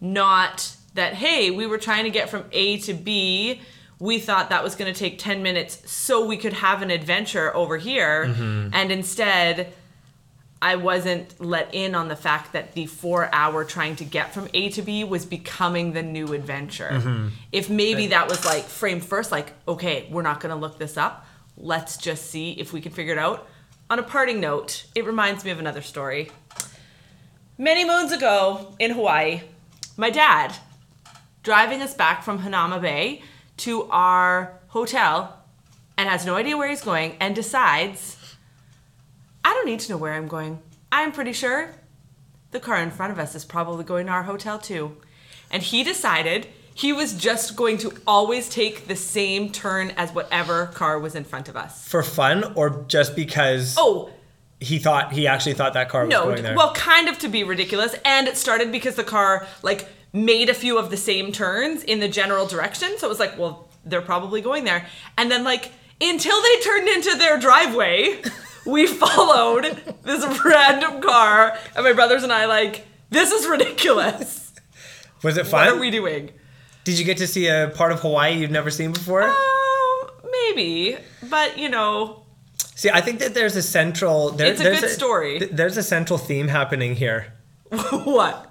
not 0.00 0.74
that 0.94 1.14
hey, 1.14 1.50
we 1.50 1.66
were 1.66 1.78
trying 1.78 2.04
to 2.04 2.10
get 2.10 2.28
from 2.30 2.44
A 2.52 2.78
to 2.78 2.94
B. 2.94 3.60
We 4.00 4.18
thought 4.18 4.48
that 4.48 4.64
was 4.64 4.74
going 4.74 4.92
to 4.92 4.98
take 4.98 5.18
10 5.18 5.42
minutes 5.42 5.88
so 5.90 6.26
we 6.26 6.36
could 6.36 6.54
have 6.54 6.82
an 6.82 6.90
adventure 6.90 7.54
over 7.54 7.76
here. 7.76 8.26
Mm-hmm. 8.26 8.70
And 8.72 8.90
instead, 8.90 9.72
I 10.62 10.76
wasn't 10.76 11.40
let 11.40 11.74
in 11.74 11.94
on 11.94 12.08
the 12.08 12.16
fact 12.16 12.52
that 12.52 12.72
the 12.72 12.86
four 12.86 13.32
hour 13.32 13.64
trying 13.64 13.96
to 13.96 14.04
get 14.04 14.34
from 14.34 14.48
A 14.52 14.68
to 14.70 14.82
B 14.82 15.04
was 15.04 15.24
becoming 15.24 15.92
the 15.92 16.02
new 16.02 16.32
adventure. 16.34 16.90
Mm-hmm. 16.92 17.28
If 17.50 17.70
maybe 17.70 18.08
that 18.08 18.28
was 18.28 18.44
like 18.44 18.64
framed 18.64 19.04
first, 19.04 19.32
like, 19.32 19.52
okay, 19.66 20.06
we're 20.10 20.22
not 20.22 20.40
gonna 20.40 20.56
look 20.56 20.78
this 20.78 20.98
up. 20.98 21.26
Let's 21.56 21.96
just 21.96 22.30
see 22.30 22.52
if 22.52 22.72
we 22.72 22.82
can 22.82 22.92
figure 22.92 23.12
it 23.12 23.18
out. 23.18 23.48
On 23.88 23.98
a 23.98 24.02
parting 24.02 24.38
note, 24.38 24.84
it 24.94 25.06
reminds 25.06 25.44
me 25.44 25.50
of 25.50 25.58
another 25.58 25.82
story. 25.82 26.30
Many 27.56 27.84
moons 27.86 28.12
ago 28.12 28.74
in 28.78 28.92
Hawaii, 28.92 29.42
my 29.96 30.10
dad 30.10 30.54
driving 31.42 31.80
us 31.80 31.94
back 31.94 32.22
from 32.22 32.40
Hanauma 32.40 32.80
Bay 32.80 33.22
to 33.60 33.84
our 33.90 34.58
hotel 34.68 35.38
and 35.96 36.08
has 36.08 36.24
no 36.24 36.36
idea 36.36 36.56
where 36.56 36.68
he's 36.68 36.82
going 36.82 37.16
and 37.20 37.34
decides 37.34 38.16
I 39.44 39.50
don't 39.54 39.66
need 39.66 39.80
to 39.80 39.92
know 39.92 39.96
where 39.98 40.14
I'm 40.14 40.28
going. 40.28 40.60
I'm 40.92 41.12
pretty 41.12 41.32
sure 41.32 41.70
the 42.50 42.60
car 42.60 42.76
in 42.76 42.90
front 42.90 43.12
of 43.12 43.18
us 43.18 43.34
is 43.34 43.44
probably 43.44 43.84
going 43.84 44.06
to 44.06 44.12
our 44.12 44.24
hotel 44.24 44.58
too. 44.58 44.96
And 45.50 45.62
he 45.62 45.82
decided 45.82 46.46
he 46.74 46.92
was 46.92 47.14
just 47.14 47.56
going 47.56 47.78
to 47.78 47.92
always 48.06 48.48
take 48.48 48.86
the 48.86 48.96
same 48.96 49.50
turn 49.50 49.90
as 49.96 50.12
whatever 50.12 50.66
car 50.66 50.98
was 50.98 51.14
in 51.14 51.24
front 51.24 51.48
of 51.48 51.56
us. 51.56 51.86
For 51.88 52.02
fun 52.02 52.52
or 52.54 52.84
just 52.88 53.16
because 53.16 53.76
Oh, 53.78 54.10
he 54.60 54.78
thought 54.78 55.12
he 55.12 55.26
actually 55.26 55.54
thought 55.54 55.72
that 55.74 55.88
car 55.88 56.02
was 56.04 56.10
no. 56.10 56.24
going 56.24 56.42
there. 56.42 56.54
Well, 56.56 56.72
kind 56.74 57.08
of 57.08 57.18
to 57.20 57.28
be 57.28 57.44
ridiculous. 57.44 57.94
And 58.04 58.28
it 58.28 58.36
started 58.36 58.70
because 58.70 58.94
the 58.94 59.04
car, 59.04 59.46
like, 59.62 59.88
made 60.12 60.48
a 60.48 60.54
few 60.54 60.78
of 60.78 60.90
the 60.90 60.96
same 60.96 61.32
turns 61.32 61.82
in 61.84 62.00
the 62.00 62.08
general 62.08 62.46
direction. 62.46 62.98
So 62.98 63.06
it 63.06 63.10
was 63.10 63.20
like, 63.20 63.38
well, 63.38 63.68
they're 63.84 64.02
probably 64.02 64.40
going 64.40 64.64
there. 64.64 64.86
And 65.16 65.30
then, 65.30 65.44
like, 65.44 65.72
until 66.00 66.40
they 66.42 66.60
turned 66.60 66.88
into 66.88 67.16
their 67.16 67.38
driveway, 67.38 68.22
we 68.66 68.86
followed 68.86 69.94
this 70.02 70.44
random 70.44 71.00
car. 71.00 71.56
And 71.74 71.84
my 71.84 71.92
brothers 71.92 72.22
and 72.22 72.32
I, 72.32 72.46
like, 72.46 72.86
this 73.10 73.30
is 73.32 73.46
ridiculous. 73.48 74.52
was 75.22 75.36
it 75.36 75.46
fun? 75.46 75.66
What 75.66 75.76
are 75.76 75.80
we 75.80 75.90
doing? 75.90 76.30
Did 76.84 76.98
you 76.98 77.04
get 77.04 77.18
to 77.18 77.26
see 77.26 77.46
a 77.48 77.70
part 77.74 77.92
of 77.92 78.00
Hawaii 78.00 78.38
you've 78.38 78.50
never 78.50 78.70
seen 78.70 78.92
before? 78.92 79.22
Um, 79.22 80.10
maybe. 80.32 80.96
But, 81.28 81.58
you 81.58 81.68
know, 81.68 82.24
see, 82.74 82.90
I 82.90 83.00
think 83.00 83.20
that 83.20 83.34
there's 83.34 83.54
a 83.54 83.62
central 83.62 84.30
there, 84.30 84.46
It's 84.50 84.60
a 84.60 84.64
good 84.64 84.90
story. 84.90 85.38
th- 85.38 85.50
there's 85.52 85.76
a 85.76 85.82
central 85.82 86.18
theme 86.18 86.48
happening 86.48 86.96
here. 86.96 87.34
what? 87.90 88.49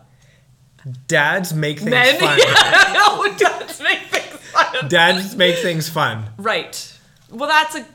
Dads 1.07 1.53
make 1.53 1.79
things 1.79 1.91
Men? 1.91 2.19
fun. 2.19 2.39
oh, 2.41 3.35
does 3.37 3.81
make 3.81 3.99
things 3.99 4.37
fun. 4.51 4.87
Dads 4.87 5.35
make 5.35 5.57
things 5.57 5.89
fun. 5.89 6.25
Right. 6.37 6.97
Well, 7.29 7.49
that's 7.49 7.75
a 7.75 7.85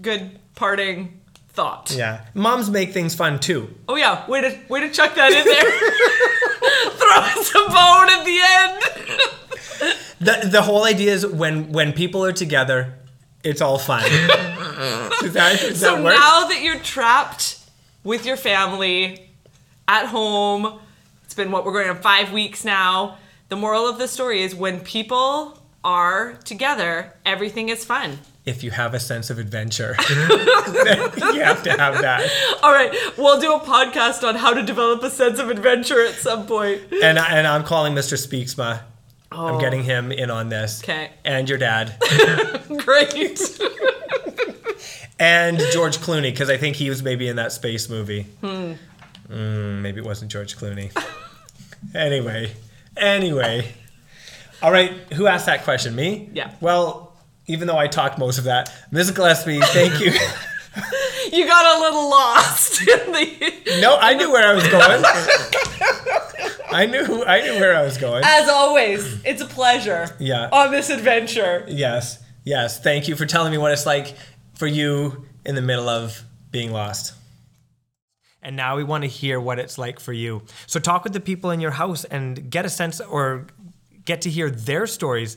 good 0.00 0.38
parting 0.54 1.20
thought. 1.50 1.92
Yeah. 1.96 2.24
Moms 2.34 2.70
make 2.70 2.92
things 2.92 3.14
fun 3.14 3.38
too. 3.38 3.74
Oh 3.88 3.96
yeah, 3.96 4.28
way 4.28 4.40
to 4.40 4.58
way 4.68 4.80
to 4.80 4.90
chuck 4.90 5.14
that 5.14 5.32
in 5.32 5.44
there. 5.44 5.70
Throw 6.96 7.16
us 7.18 7.50
a 7.50 7.58
bone 7.68 8.08
at 8.10 8.24
the 8.24 8.40
end. 8.60 10.42
The 10.42 10.48
the 10.48 10.62
whole 10.62 10.84
idea 10.84 11.12
is 11.12 11.26
when 11.26 11.72
when 11.72 11.92
people 11.92 12.24
are 12.24 12.32
together, 12.32 12.94
it's 13.42 13.60
all 13.60 13.78
fun. 13.78 14.02
does 15.20 15.32
that, 15.32 15.58
does 15.60 15.80
so 15.80 15.96
that 15.96 16.02
now 16.02 16.46
that 16.48 16.60
you're 16.62 16.78
trapped 16.78 17.58
with 18.04 18.24
your 18.24 18.36
family 18.36 19.28
at 19.88 20.06
home, 20.06 20.80
it's 21.32 21.36
been 21.38 21.50
what 21.50 21.64
we're 21.64 21.72
going 21.72 21.88
on 21.88 21.96
five 22.02 22.30
weeks 22.30 22.62
now. 22.62 23.16
The 23.48 23.56
moral 23.56 23.88
of 23.88 23.96
the 23.96 24.06
story 24.06 24.42
is 24.42 24.54
when 24.54 24.80
people 24.80 25.58
are 25.82 26.34
together, 26.44 27.14
everything 27.24 27.70
is 27.70 27.86
fun. 27.86 28.18
If 28.44 28.62
you 28.62 28.70
have 28.70 28.92
a 28.92 29.00
sense 29.00 29.30
of 29.30 29.38
adventure, 29.38 29.96
you 30.10 31.40
have 31.40 31.62
to 31.62 31.70
have 31.72 32.02
that. 32.02 32.30
All 32.62 32.70
right, 32.70 32.92
we'll 33.16 33.40
do 33.40 33.54
a 33.54 33.60
podcast 33.60 34.28
on 34.28 34.34
how 34.34 34.52
to 34.52 34.62
develop 34.62 35.02
a 35.04 35.08
sense 35.08 35.38
of 35.38 35.48
adventure 35.48 36.04
at 36.04 36.16
some 36.16 36.44
point. 36.46 36.82
And 37.02 37.18
and 37.18 37.46
I'm 37.46 37.64
calling 37.64 37.94
Mr. 37.94 38.18
Speaksma. 38.18 38.82
I'm 39.30 39.58
getting 39.58 39.84
him 39.84 40.12
in 40.12 40.30
on 40.30 40.50
this. 40.50 40.82
'Kay. 40.82 41.12
And 41.24 41.48
your 41.48 41.56
dad. 41.56 41.96
Great. 42.84 43.40
and 45.18 45.58
George 45.72 45.96
Clooney, 45.96 46.24
because 46.30 46.50
I 46.50 46.58
think 46.58 46.76
he 46.76 46.90
was 46.90 47.02
maybe 47.02 47.26
in 47.26 47.36
that 47.36 47.52
space 47.52 47.88
movie. 47.88 48.26
Mm, 48.42 48.61
maybe 49.82 50.00
it 50.00 50.06
wasn't 50.06 50.30
George 50.30 50.56
Clooney. 50.56 50.90
anyway, 51.94 52.52
anyway. 52.96 53.72
All 54.62 54.70
right, 54.72 54.92
who 55.14 55.26
asked 55.26 55.46
that 55.46 55.64
question? 55.64 55.94
Me? 55.96 56.30
Yeah. 56.32 56.52
Well, 56.60 57.12
even 57.46 57.66
though 57.66 57.78
I 57.78 57.88
talked 57.88 58.18
most 58.18 58.38
of 58.38 58.44
that, 58.44 58.72
Ms. 58.92 59.10
Gillespie, 59.10 59.60
thank 59.60 60.00
you. 60.00 60.12
You 61.32 61.46
got 61.46 61.76
a 61.76 61.80
little 61.80 62.10
lost 62.10 62.80
in 62.80 63.12
the. 63.12 63.80
no, 63.80 63.96
I 63.98 64.14
knew 64.14 64.30
where 64.30 64.46
I 64.46 64.54
was 64.54 64.68
going. 64.68 65.02
I 66.72 66.86
knew 66.86 67.24
I 67.24 67.40
knew 67.40 67.60
where 67.60 67.74
I 67.76 67.82
was 67.82 67.96
going. 67.96 68.22
As 68.24 68.48
always, 68.48 69.22
it's 69.24 69.40
a 69.40 69.46
pleasure. 69.46 70.14
Yeah. 70.18 70.48
On 70.52 70.70
this 70.70 70.90
adventure. 70.90 71.64
Yes, 71.68 72.22
yes. 72.44 72.80
Thank 72.80 73.08
you 73.08 73.16
for 73.16 73.24
telling 73.24 73.50
me 73.52 73.58
what 73.58 73.72
it's 73.72 73.86
like 73.86 74.14
for 74.54 74.66
you 74.66 75.26
in 75.46 75.54
the 75.54 75.62
middle 75.62 75.88
of 75.88 76.22
being 76.50 76.70
lost. 76.72 77.14
And 78.42 78.56
now 78.56 78.76
we 78.76 78.84
want 78.84 79.04
to 79.04 79.08
hear 79.08 79.40
what 79.40 79.58
it's 79.58 79.78
like 79.78 80.00
for 80.00 80.12
you. 80.12 80.42
So 80.66 80.80
talk 80.80 81.04
with 81.04 81.12
the 81.12 81.20
people 81.20 81.50
in 81.50 81.60
your 81.60 81.70
house 81.70 82.04
and 82.04 82.50
get 82.50 82.64
a 82.64 82.70
sense 82.70 83.00
or 83.00 83.46
get 84.04 84.22
to 84.22 84.30
hear 84.30 84.50
their 84.50 84.86
stories. 84.86 85.36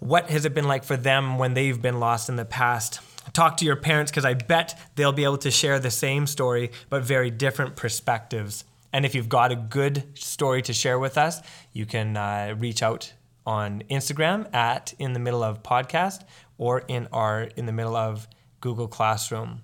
What 0.00 0.30
has 0.30 0.44
it 0.44 0.54
been 0.54 0.68
like 0.68 0.84
for 0.84 0.96
them 0.96 1.38
when 1.38 1.54
they've 1.54 1.80
been 1.80 2.00
lost 2.00 2.28
in 2.28 2.36
the 2.36 2.44
past? 2.44 3.00
Talk 3.32 3.58
to 3.58 3.64
your 3.64 3.76
parents 3.76 4.10
because 4.10 4.24
I 4.24 4.34
bet 4.34 4.80
they'll 4.94 5.12
be 5.12 5.24
able 5.24 5.38
to 5.38 5.50
share 5.50 5.78
the 5.78 5.90
same 5.90 6.26
story 6.26 6.70
but 6.88 7.02
very 7.02 7.30
different 7.30 7.76
perspectives. 7.76 8.64
And 8.92 9.04
if 9.04 9.14
you've 9.14 9.28
got 9.28 9.52
a 9.52 9.56
good 9.56 10.18
story 10.18 10.62
to 10.62 10.72
share 10.72 10.98
with 10.98 11.18
us, 11.18 11.42
you 11.72 11.84
can 11.84 12.16
uh, 12.16 12.54
reach 12.58 12.82
out 12.82 13.12
on 13.44 13.82
Instagram 13.90 14.52
at 14.54 14.94
in 14.98 15.12
the 15.12 15.18
middle 15.18 15.42
of 15.42 15.62
podcast 15.62 16.22
or 16.56 16.80
in 16.88 17.08
our 17.12 17.42
in 17.56 17.66
the 17.66 17.72
middle 17.72 17.96
of 17.96 18.28
Google 18.60 18.88
Classroom. 18.88 19.62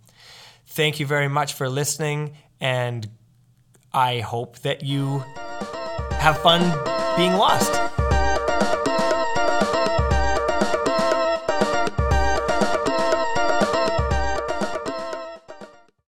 Thank 0.67 1.01
you 1.01 1.07
very 1.07 1.29
much 1.29 1.55
for 1.55 1.69
listening, 1.69 2.35
and 2.61 3.09
I 3.93 4.21
hope 4.21 4.59
that 4.61 4.83
you 4.83 5.23
have 6.19 6.39
fun 6.39 6.63
being 7.17 7.35
lost. 7.35 7.94